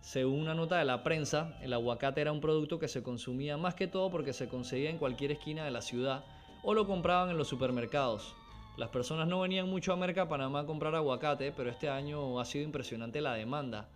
Según 0.00 0.40
una 0.40 0.54
nota 0.54 0.78
de 0.78 0.86
la 0.86 1.02
prensa, 1.02 1.58
el 1.60 1.74
aguacate 1.74 2.22
era 2.22 2.32
un 2.32 2.40
producto 2.40 2.78
que 2.78 2.88
se 2.88 3.02
consumía 3.02 3.58
más 3.58 3.74
que 3.74 3.86
todo 3.86 4.10
porque 4.10 4.32
se 4.32 4.48
conseguía 4.48 4.88
en 4.88 4.96
cualquier 4.96 5.32
esquina 5.32 5.66
de 5.66 5.72
la 5.72 5.82
ciudad 5.82 6.24
o 6.62 6.72
lo 6.72 6.86
compraban 6.86 7.28
en 7.28 7.36
los 7.36 7.48
supermercados. 7.48 8.34
Las 8.80 8.88
personas 8.88 9.28
no 9.28 9.40
venían 9.40 9.68
mucho 9.68 9.92
a 9.92 9.96
Merca 9.96 10.26
Panamá 10.26 10.60
a 10.60 10.64
comprar 10.64 10.94
aguacate, 10.94 11.52
pero 11.52 11.68
este 11.68 11.90
año 11.90 12.40
ha 12.40 12.46
sido 12.46 12.64
impresionante 12.64 13.20
la 13.20 13.34
demanda, 13.34 13.90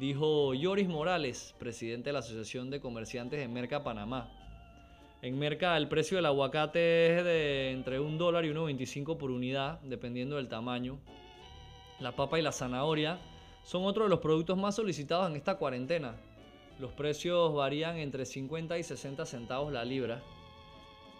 dijo 0.00 0.54
Yoris 0.54 0.88
Morales, 0.88 1.54
presidente 1.58 2.08
de 2.08 2.14
la 2.14 2.20
Asociación 2.20 2.70
de 2.70 2.80
Comerciantes 2.80 3.38
de 3.38 3.46
Merca 3.46 3.84
Panamá. 3.84 4.30
En 5.20 5.38
Merca 5.38 5.76
el 5.76 5.86
precio 5.86 6.16
del 6.16 6.24
aguacate 6.24 7.18
es 7.18 7.24
de 7.24 7.72
entre 7.72 8.00
un 8.00 8.16
dólar 8.16 8.46
y 8.46 8.52
1.25 8.54 9.18
por 9.18 9.30
unidad, 9.30 9.80
dependiendo 9.82 10.36
del 10.36 10.48
tamaño. 10.48 10.98
La 12.00 12.12
papa 12.12 12.38
y 12.38 12.42
la 12.42 12.52
zanahoria 12.52 13.18
son 13.64 13.84
otro 13.84 14.04
de 14.04 14.08
los 14.08 14.20
productos 14.20 14.56
más 14.56 14.76
solicitados 14.76 15.28
en 15.28 15.36
esta 15.36 15.58
cuarentena. 15.58 16.16
Los 16.78 16.92
precios 16.92 17.52
varían 17.52 17.98
entre 17.98 18.24
50 18.24 18.78
y 18.78 18.82
60 18.82 19.26
centavos 19.26 19.74
la 19.74 19.84
libra. 19.84 20.22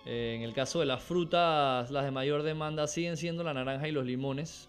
Eh, 0.05 0.34
En 0.36 0.42
el 0.42 0.53
caso 0.53 0.80
de 0.80 0.86
las 0.86 1.03
frutas, 1.03 1.90
las 1.90 2.05
de 2.05 2.11
mayor 2.11 2.42
demanda 2.42 2.86
siguen 2.86 3.16
siendo 3.16 3.44
la 3.44 3.55
naranja 3.55 3.88
y 3.88 3.92
los 3.92 4.05
limones. 4.05 4.68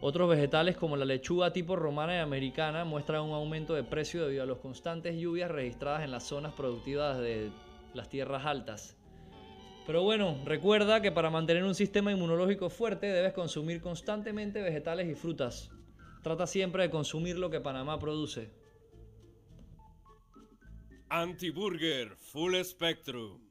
Otros 0.00 0.30
vegetales 0.30 0.76
como 0.76 0.96
la 0.96 1.04
lechuga 1.04 1.52
tipo 1.52 1.74
romana 1.74 2.14
y 2.14 2.18
americana 2.18 2.84
muestran 2.84 3.22
un 3.22 3.32
aumento 3.32 3.74
de 3.74 3.82
precio 3.82 4.24
debido 4.24 4.44
a 4.44 4.46
las 4.46 4.58
constantes 4.58 5.16
lluvias 5.16 5.50
registradas 5.50 6.04
en 6.04 6.12
las 6.12 6.22
zonas 6.22 6.54
productivas 6.54 7.18
de 7.18 7.50
las 7.94 8.08
tierras 8.08 8.46
altas. 8.46 8.96
Pero 9.86 10.02
bueno, 10.04 10.38
recuerda 10.44 11.02
que 11.02 11.10
para 11.10 11.30
mantener 11.30 11.64
un 11.64 11.74
sistema 11.74 12.12
inmunológico 12.12 12.70
fuerte 12.70 13.06
debes 13.06 13.32
consumir 13.32 13.80
constantemente 13.80 14.62
vegetales 14.62 15.08
y 15.08 15.14
frutas. 15.14 15.72
Trata 16.22 16.46
siempre 16.46 16.84
de 16.84 16.90
consumir 16.90 17.38
lo 17.38 17.50
que 17.50 17.60
Panamá 17.60 17.98
produce. 17.98 18.50
Antiburger 21.08 22.14
Full 22.16 22.54
Spectrum. 22.62 23.47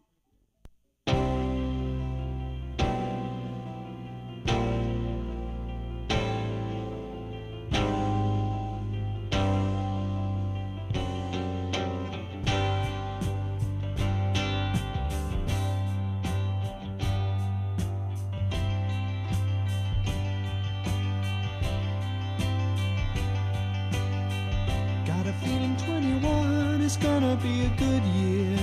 Got 25.28 25.36
a 25.36 25.45
feeling 25.45 25.75
21 25.75 26.82
is 26.82 26.95
gonna 26.95 27.36
be 27.43 27.65
a 27.65 27.69
good 27.78 28.03
year. 28.15 28.57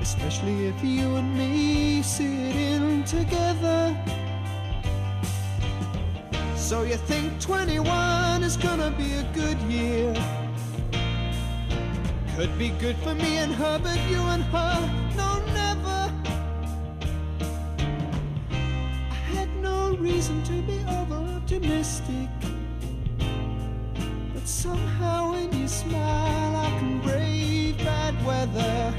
Especially 0.00 0.66
if 0.66 0.82
you 0.82 1.14
and 1.14 1.38
me 1.38 2.02
sit 2.02 2.26
in 2.26 3.04
together. 3.04 3.96
So 6.56 6.82
you 6.82 6.96
think 6.96 7.40
21 7.40 8.42
is 8.42 8.56
gonna 8.56 8.90
be 8.98 9.12
a 9.12 9.22
good 9.32 9.58
year? 9.70 10.12
Could 12.34 12.58
be 12.58 12.70
good 12.80 12.96
for 12.96 13.14
me 13.14 13.36
and 13.36 13.54
her, 13.54 13.78
but 13.78 14.00
you 14.10 14.20
and 14.22 14.42
her, 14.42 14.80
no, 15.16 15.38
never. 15.54 16.12
I 19.10 19.20
had 19.36 19.54
no 19.62 19.94
reason 19.98 20.42
to 20.42 20.52
be 20.62 20.84
over 20.88 21.14
optimistic. 21.36 22.28
Somehow 24.68 25.32
when 25.32 25.50
you 25.58 25.66
smile, 25.66 26.54
I 26.66 26.68
can 26.78 27.00
brave 27.00 27.78
bad 27.78 28.14
weather. 28.26 28.92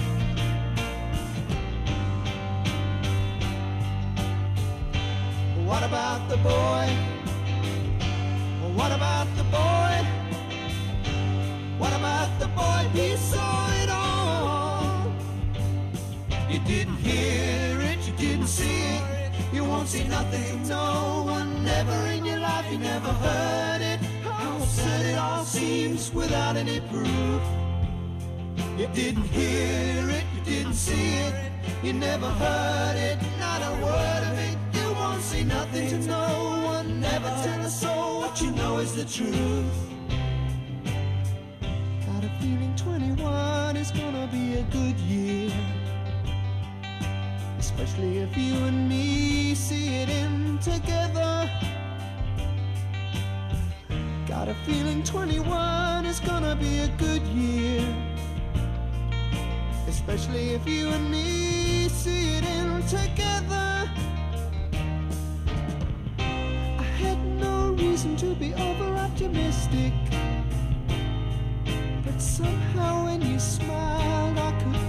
What 5.70 5.84
about 5.84 6.28
the 6.28 6.38
boy? 6.38 6.86
What 8.78 8.92
about 8.92 9.28
the 9.38 9.44
boy? 9.58 9.96
What 11.78 11.94
about 11.94 12.32
the 12.40 12.48
boy? 12.60 12.82
He 12.98 13.16
saw 13.16 13.72
it 13.84 13.90
all. 13.92 15.14
You 16.50 16.60
didn't 16.72 16.98
hear 16.98 17.80
it, 17.92 18.00
you 18.08 18.14
didn't 18.18 18.48
see 18.48 18.82
it. 18.96 19.04
You 19.54 19.66
won't 19.66 19.88
see 19.88 20.06
nothing, 20.08 20.68
no 20.68 21.26
one, 21.28 21.64
never 21.64 21.98
in 22.16 22.26
your 22.26 22.40
life, 22.40 22.66
you 22.72 22.80
never 22.80 23.14
heard 23.24 23.82
it. 23.82 23.99
Absurd 24.70 25.06
it 25.08 25.18
all 25.18 25.44
seems 25.46 26.14
without 26.14 26.56
any 26.56 26.80
proof. 26.92 27.42
You 28.78 28.86
didn't 28.94 29.28
hear 29.30 30.08
it, 30.10 30.24
you 30.36 30.42
didn't 30.46 30.76
see 30.76 31.16
it, 31.26 31.34
you 31.82 31.92
never 31.94 32.28
heard 32.28 32.96
it, 32.96 33.18
not 33.40 33.62
a 33.64 33.72
word 33.84 34.24
of 34.30 34.38
it. 34.38 34.58
You 34.80 34.94
won't 34.94 35.24
see 35.24 35.44
nothing 35.44 35.90
to 35.90 35.98
no 36.08 36.62
one, 36.66 37.00
never 37.02 37.30
tell 37.44 37.62
a 37.62 37.70
soul 37.70 38.20
what 38.20 38.40
you 38.42 38.52
know 38.52 38.78
is 38.78 38.94
the 38.94 39.06
truth. 39.06 39.74
Got 42.06 42.26
a 42.26 42.30
feeling 42.40 42.76
21 42.76 43.76
is 43.76 43.90
gonna 43.90 44.30
be 44.32 44.60
a 44.60 44.64
good 44.66 45.00
year. 45.00 45.52
Especially 47.58 48.20
if 48.20 48.38
you 48.38 48.54
and 48.54 48.88
me 48.88 49.56
see 49.56 49.96
it 49.96 50.10
in 50.10 50.60
together. 50.60 51.50
Got 54.40 54.48
a 54.48 54.54
feeling 54.66 55.04
21 55.04 56.06
is 56.06 56.22
gonna 56.22 56.56
be 56.56 56.80
a 56.80 56.88
good 56.98 57.22
year. 57.24 57.86
Especially 59.86 60.52
if 60.52 60.66
you 60.66 60.88
and 60.88 61.12
me 61.12 61.90
see 61.90 62.38
it 62.38 62.46
in 62.46 62.82
together. 62.84 63.92
I 66.18 66.88
had 67.04 67.20
no 67.38 67.72
reason 67.72 68.16
to 68.16 68.34
be 68.34 68.54
over 68.54 68.96
optimistic. 68.96 69.92
But 72.06 72.22
somehow 72.22 73.08
when 73.08 73.22
you 73.22 73.40
smiled, 73.40 74.40
I 74.40 74.52
could 74.64 74.89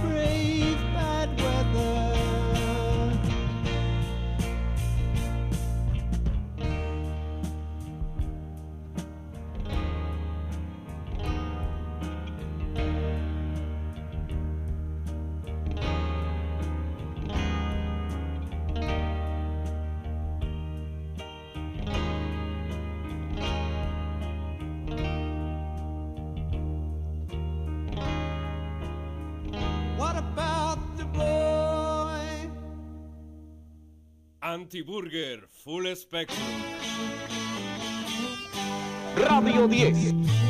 Antiburger 34.51 35.47
Full 35.63 35.95
Spectrum. 35.95 36.37
Radio 39.15 39.65
10. 39.65 40.40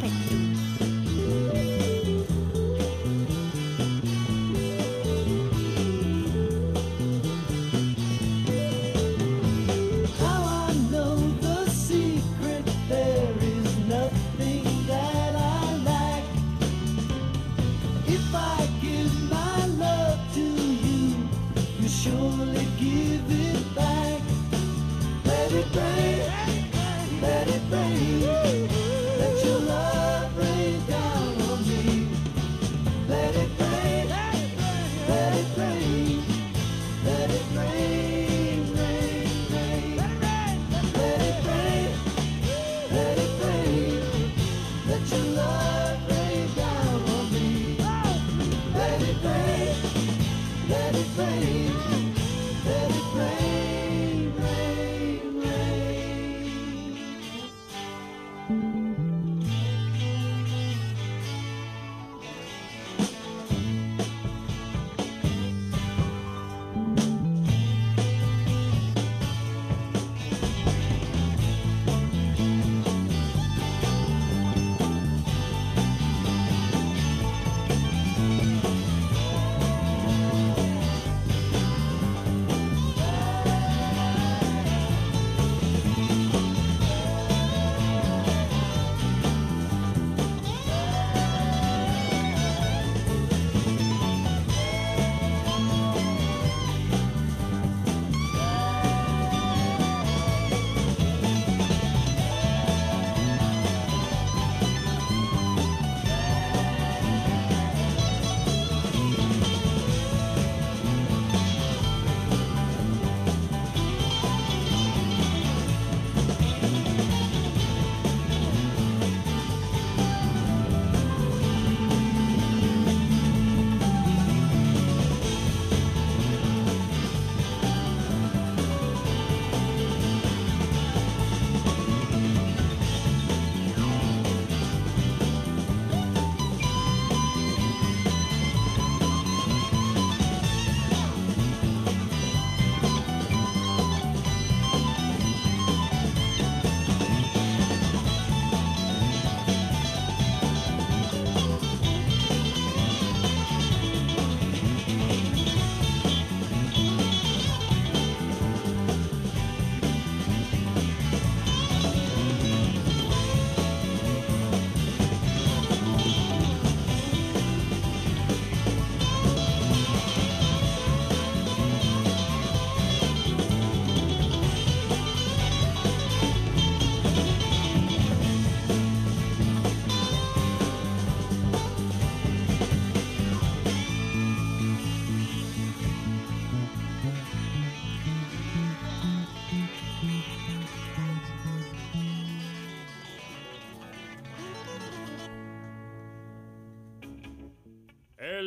Full 0.00 0.10
Spectrum. 0.10 0.35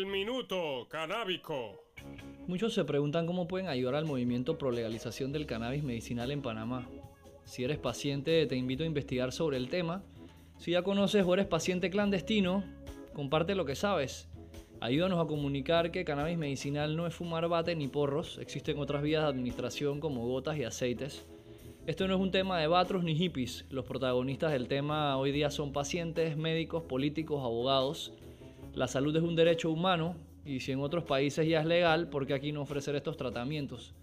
Minuto 0.10 0.88
canábico. 0.89 1.86
Muchos 2.47 2.74
se 2.74 2.84
preguntan 2.84 3.28
cómo 3.28 3.47
pueden 3.47 3.68
ayudar 3.68 3.95
al 3.95 4.05
movimiento 4.05 4.57
pro 4.57 4.72
legalización 4.72 5.32
del 5.32 5.45
cannabis 5.45 5.84
medicinal 5.84 6.32
en 6.32 6.41
Panamá. 6.41 6.89
Si 7.45 7.64
eres 7.64 7.78
paciente, 7.78 8.45
te 8.47 8.55
invito 8.55 8.84
a 8.84 8.88
investigar 8.88 9.32
sobre 9.32 9.57
el 9.57 9.70
tema. 9.70 10.03
Si 10.57 10.72
ya 10.72 10.82
conoces 10.82 11.24
o 11.26 11.34
eres 11.34 11.45
paciente 11.45 11.89
clandestino, 11.89 12.64
comparte 13.14 13.55
lo 13.55 13.66
que 13.66 13.76
sabes. 13.76 14.30
Ayúdanos 14.82 15.20
a 15.24 15.28
comunicar 15.28 15.91
que 15.91 16.05
cannabis 16.05 16.38
medicinal 16.38 16.95
no 16.95 17.05
es 17.05 17.14
fumar 17.14 17.47
bate 17.47 17.76
ni 17.76 17.88
porros, 17.88 18.38
existen 18.39 18.80
otras 18.80 19.03
vías 19.03 19.24
de 19.24 19.30
administración 19.30 19.99
como 19.99 20.26
gotas 20.26 20.57
y 20.57 20.64
aceites. 20.64 21.28
Esto 21.86 22.07
no 22.07 22.16
es 22.16 22.22
un 22.22 22.32
tema 22.32 22.60
de 22.60 22.68
batros 22.68 23.03
ni 23.03 23.16
hippies, 23.16 23.66
los 23.70 23.86
protagonistas 23.86 24.53
del 24.53 24.68
tema 24.68 25.18
hoy 25.18 25.32
día 25.32 25.51
son 25.51 25.74
pacientes, 25.74 26.38
médicos, 26.38 26.84
políticos, 26.84 27.43
abogados. 27.43 28.14
La 28.74 28.88
salud 28.88 29.15
es 29.15 29.24
un 29.24 29.36
derecho 29.36 29.72
humano 29.72 30.15
y 30.45 30.59
si 30.59 30.72
en 30.72 30.80
otros 30.80 31.03
países 31.03 31.47
ya 31.47 31.59
es 31.59 31.65
legal, 31.65 32.09
¿por 32.09 32.26
qué 32.26 32.34
aquí 32.34 32.51
no 32.51 32.61
ofrecer 32.61 32.95
estos 32.95 33.17
tratamientos? 33.17 33.93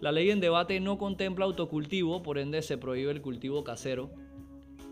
La 0.00 0.12
ley 0.12 0.30
en 0.30 0.40
debate 0.40 0.80
no 0.80 0.98
contempla 0.98 1.44
autocultivo, 1.44 2.22
por 2.22 2.38
ende 2.38 2.62
se 2.62 2.78
prohíbe 2.78 3.10
el 3.10 3.20
cultivo 3.20 3.64
casero. 3.64 4.10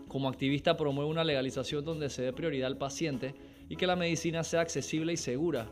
Como 0.07 0.29
activista 0.29 0.77
promueve 0.77 1.09
una 1.09 1.23
legalización 1.23 1.85
donde 1.85 2.09
se 2.09 2.21
dé 2.21 2.33
prioridad 2.33 2.67
al 2.67 2.77
paciente 2.77 3.33
y 3.69 3.75
que 3.75 3.87
la 3.87 3.95
medicina 3.95 4.43
sea 4.43 4.61
accesible 4.61 5.13
y 5.13 5.17
segura. 5.17 5.67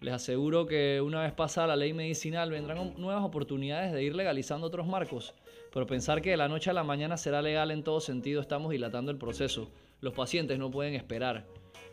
Les 0.00 0.12
aseguro 0.12 0.66
que 0.66 1.00
una 1.00 1.22
vez 1.22 1.32
pasada 1.32 1.68
la 1.68 1.76
ley 1.76 1.94
medicinal 1.94 2.50
vendrán 2.50 2.94
nuevas 2.98 3.24
oportunidades 3.24 3.92
de 3.92 4.02
ir 4.02 4.14
legalizando 4.14 4.66
otros 4.66 4.86
marcos, 4.86 5.34
pero 5.72 5.86
pensar 5.86 6.20
que 6.20 6.30
de 6.30 6.36
la 6.36 6.48
noche 6.48 6.68
a 6.68 6.74
la 6.74 6.84
mañana 6.84 7.16
será 7.16 7.40
legal 7.40 7.70
en 7.70 7.82
todo 7.82 8.00
sentido 8.00 8.42
estamos 8.42 8.70
dilatando 8.70 9.10
el 9.10 9.16
proceso. 9.16 9.70
Los 10.02 10.12
pacientes 10.12 10.58
no 10.58 10.70
pueden 10.70 10.94
esperar. 10.94 11.46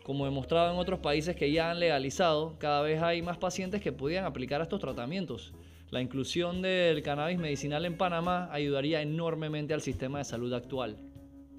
Como 0.04 0.26
demostrado 0.26 0.74
en 0.74 0.78
otros 0.78 1.00
países 1.00 1.36
que 1.36 1.52
ya 1.52 1.72
han 1.72 1.80
legalizado, 1.80 2.58
cada 2.60 2.82
vez 2.82 3.02
hay 3.02 3.22
más 3.22 3.38
pacientes 3.38 3.82
que 3.82 3.94
podían 3.94 4.26
aplicar 4.26 4.62
estos 4.62 4.82
tratamientos. 4.82 5.54
La 5.92 6.02
inclusión 6.02 6.62
del 6.62 7.02
cannabis 7.04 7.40
medicinal 7.40 7.86
en 7.86 7.98
Panamá 7.98 8.50
ayudaría 8.52 9.02
enormemente 9.02 9.74
al 9.74 9.82
sistema 9.82 10.18
de 10.18 10.26
salud 10.26 10.52
actual. 10.54 10.98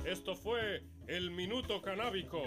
Esto 0.04 0.36
fue 0.36 0.82
el 1.06 1.30
minuto 1.30 1.80
canábico. 1.80 2.42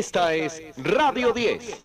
Esta 0.00 0.32
es 0.32 0.62
Radio 0.78 1.30
10. 1.34 1.79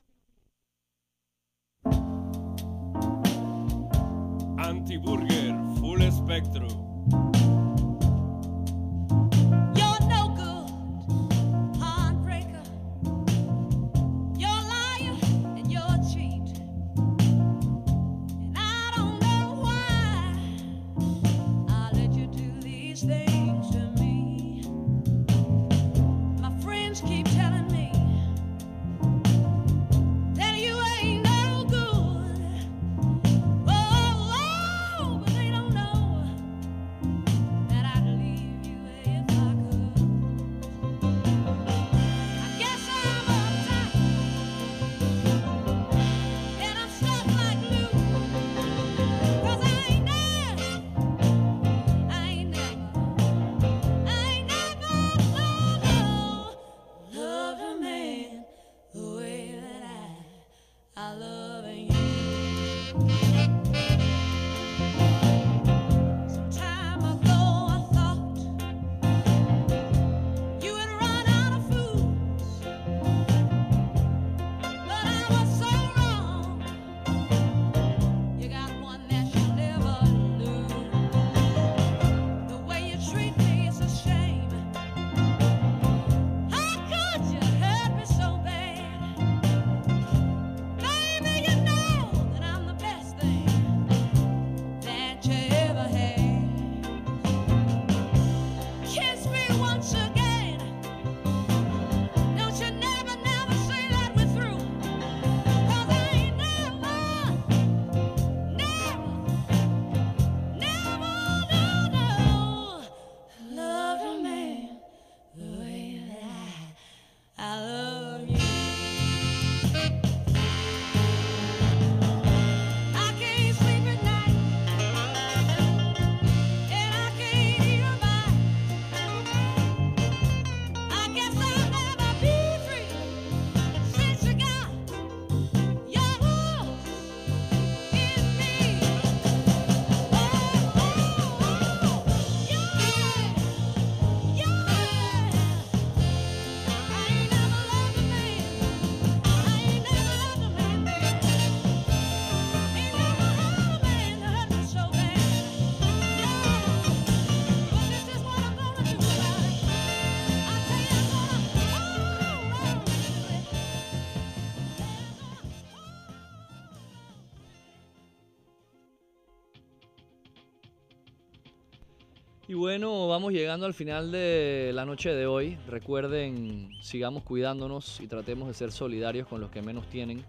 Bueno, 172.77 173.07
vamos 173.07 173.31
llegando 173.31 173.65
al 173.65 173.73
final 173.73 174.11
de 174.11 174.71
la 174.73 174.83
noche 174.83 175.13
de 175.13 175.25
hoy. 175.25 175.57
Recuerden, 175.65 176.69
sigamos 176.81 177.23
cuidándonos 177.23 178.01
y 178.01 178.07
tratemos 178.07 178.49
de 178.49 178.53
ser 178.53 178.73
solidarios 178.73 179.29
con 179.29 179.39
los 179.39 179.49
que 179.49 179.61
menos 179.61 179.87
tienen. 179.87 180.25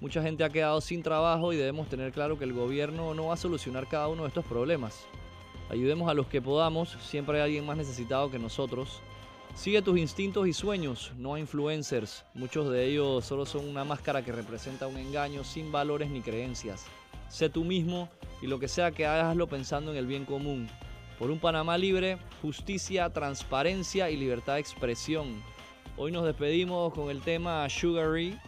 Mucha 0.00 0.22
gente 0.22 0.44
ha 0.44 0.48
quedado 0.48 0.80
sin 0.80 1.02
trabajo 1.02 1.52
y 1.52 1.56
debemos 1.56 1.88
tener 1.88 2.12
claro 2.12 2.38
que 2.38 2.44
el 2.44 2.52
gobierno 2.52 3.14
no 3.14 3.26
va 3.26 3.34
a 3.34 3.36
solucionar 3.36 3.88
cada 3.88 4.06
uno 4.06 4.22
de 4.22 4.28
estos 4.28 4.44
problemas. 4.44 5.06
Ayudemos 5.70 6.08
a 6.08 6.14
los 6.14 6.28
que 6.28 6.40
podamos, 6.40 6.96
siempre 7.02 7.38
hay 7.38 7.46
alguien 7.46 7.66
más 7.66 7.76
necesitado 7.76 8.30
que 8.30 8.38
nosotros. 8.38 9.00
Sigue 9.56 9.82
tus 9.82 9.98
instintos 9.98 10.46
y 10.46 10.52
sueños, 10.52 11.10
no 11.18 11.34
a 11.34 11.40
influencers. 11.40 12.24
Muchos 12.32 12.70
de 12.70 12.86
ellos 12.86 13.24
solo 13.24 13.44
son 13.44 13.68
una 13.68 13.82
máscara 13.82 14.24
que 14.24 14.30
representa 14.30 14.86
un 14.86 14.98
engaño 14.98 15.42
sin 15.42 15.72
valores 15.72 16.10
ni 16.10 16.20
creencias. 16.20 16.86
Sé 17.28 17.50
tú 17.50 17.64
mismo 17.64 18.08
y 18.40 18.46
lo 18.46 18.60
que 18.60 18.68
sea 18.68 18.92
que 18.92 19.04
hagaslo 19.04 19.48
pensando 19.48 19.90
en 19.90 19.96
el 19.96 20.06
bien 20.06 20.24
común. 20.24 20.68
Por 21.18 21.32
un 21.32 21.40
Panamá 21.40 21.76
libre, 21.76 22.16
justicia, 22.42 23.10
transparencia 23.10 24.08
y 24.08 24.16
libertad 24.16 24.54
de 24.54 24.60
expresión. 24.60 25.42
Hoy 25.96 26.12
nos 26.12 26.24
despedimos 26.24 26.94
con 26.94 27.10
el 27.10 27.22
tema 27.22 27.68
Sugary, 27.68 28.38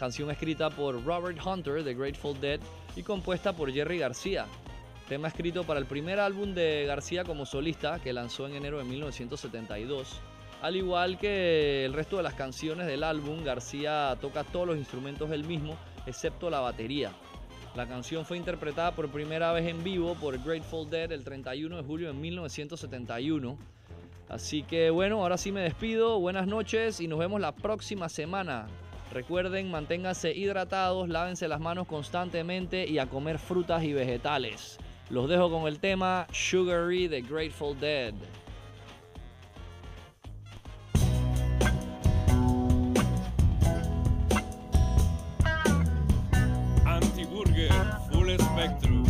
canción 0.00 0.28
escrita 0.28 0.70
por 0.70 1.04
Robert 1.04 1.38
Hunter 1.46 1.84
de 1.84 1.94
Grateful 1.94 2.40
Dead 2.40 2.58
y 2.96 3.04
compuesta 3.04 3.52
por 3.52 3.72
Jerry 3.72 3.98
García. 3.98 4.46
Tema 5.08 5.28
escrito 5.28 5.62
para 5.62 5.78
el 5.78 5.86
primer 5.86 6.18
álbum 6.18 6.52
de 6.52 6.84
García 6.84 7.22
como 7.22 7.46
solista 7.46 8.00
que 8.00 8.12
lanzó 8.12 8.48
en 8.48 8.56
enero 8.56 8.78
de 8.78 8.84
1972. 8.84 10.18
Al 10.62 10.74
igual 10.74 11.16
que 11.16 11.84
el 11.84 11.92
resto 11.92 12.16
de 12.16 12.24
las 12.24 12.34
canciones 12.34 12.88
del 12.88 13.04
álbum, 13.04 13.44
García 13.44 14.18
toca 14.20 14.42
todos 14.42 14.66
los 14.66 14.78
instrumentos 14.78 15.30
él 15.30 15.44
mismo, 15.44 15.76
excepto 16.06 16.50
la 16.50 16.58
batería. 16.58 17.12
La 17.74 17.88
canción 17.88 18.24
fue 18.24 18.36
interpretada 18.36 18.92
por 18.92 19.08
primera 19.08 19.52
vez 19.52 19.66
en 19.66 19.82
vivo 19.82 20.14
por 20.14 20.38
Grateful 20.38 20.88
Dead 20.88 21.10
el 21.10 21.24
31 21.24 21.76
de 21.76 21.82
julio 21.82 22.06
de 22.06 22.14
1971. 22.14 23.58
Así 24.28 24.62
que 24.62 24.90
bueno, 24.90 25.20
ahora 25.20 25.36
sí 25.36 25.50
me 25.50 25.62
despido. 25.62 26.20
Buenas 26.20 26.46
noches 26.46 27.00
y 27.00 27.08
nos 27.08 27.18
vemos 27.18 27.40
la 27.40 27.50
próxima 27.50 28.08
semana. 28.08 28.68
Recuerden, 29.12 29.72
manténganse 29.72 30.32
hidratados, 30.32 31.08
lávense 31.08 31.48
las 31.48 31.58
manos 31.58 31.88
constantemente 31.88 32.86
y 32.86 32.98
a 32.98 33.06
comer 33.06 33.40
frutas 33.40 33.82
y 33.82 33.92
vegetales. 33.92 34.78
Los 35.10 35.28
dejo 35.28 35.50
con 35.50 35.66
el 35.66 35.80
tema 35.80 36.28
Sugary 36.32 37.08
de 37.08 37.22
Grateful 37.22 37.78
Dead. 37.80 38.14
Full 48.24 48.38
Spectrum. 48.38 49.03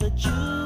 but 0.00 0.24
you 0.24 0.59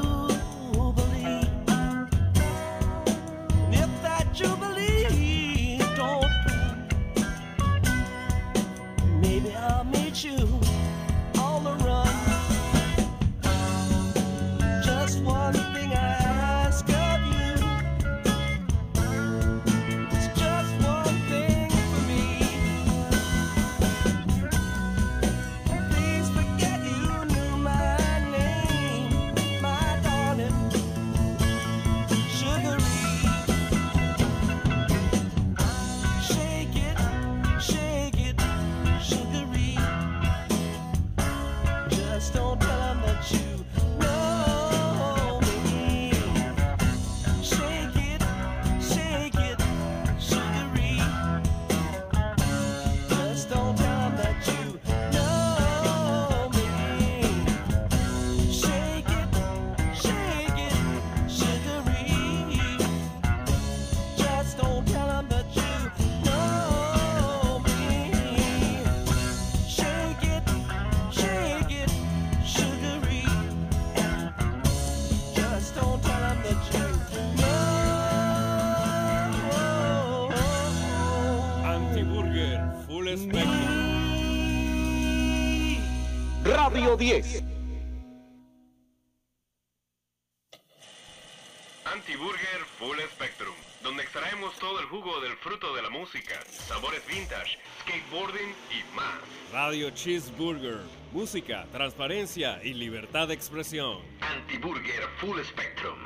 Antiburger 91.85 92.65
Full 92.79 92.99
Spectrum, 93.15 93.55
donde 93.83 94.03
extraemos 94.03 94.55
todo 94.59 94.81
el 94.81 94.87
jugo 94.87 95.21
del 95.21 95.37
fruto 95.37 95.75
de 95.75 95.83
la 95.83 95.91
música, 95.91 96.41
sabores 96.49 97.07
vintage, 97.07 97.59
skateboarding 97.83 98.55
y 98.71 98.97
más. 98.97 99.19
Radio 99.53 99.91
Cheeseburger, 99.91 100.81
música, 101.13 101.67
transparencia 101.73 102.61
y 102.65 102.75
libertad 102.75 103.29
de 103.29 103.35
expresión. 103.35 103.99
Antiburger 104.21 105.09
Full 105.21 105.41
Spectrum. 105.43 105.99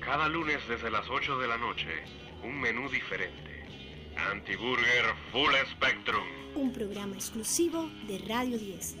Cada 0.00 0.28
lunes 0.28 0.60
desde 0.68 0.90
las 0.90 1.08
8 1.08 1.38
de 1.38 1.48
la 1.48 1.58
noche, 1.58 2.04
un 2.42 2.60
menú 2.60 2.88
diferente. 2.88 3.64
Antiburger 4.30 5.04
Full 5.32 5.54
Spectrum. 5.72 6.26
Un 6.54 6.72
programa 6.72 7.14
exclusivo 7.14 7.88
de 8.06 8.18
Radio 8.28 8.58
10. 8.58 8.96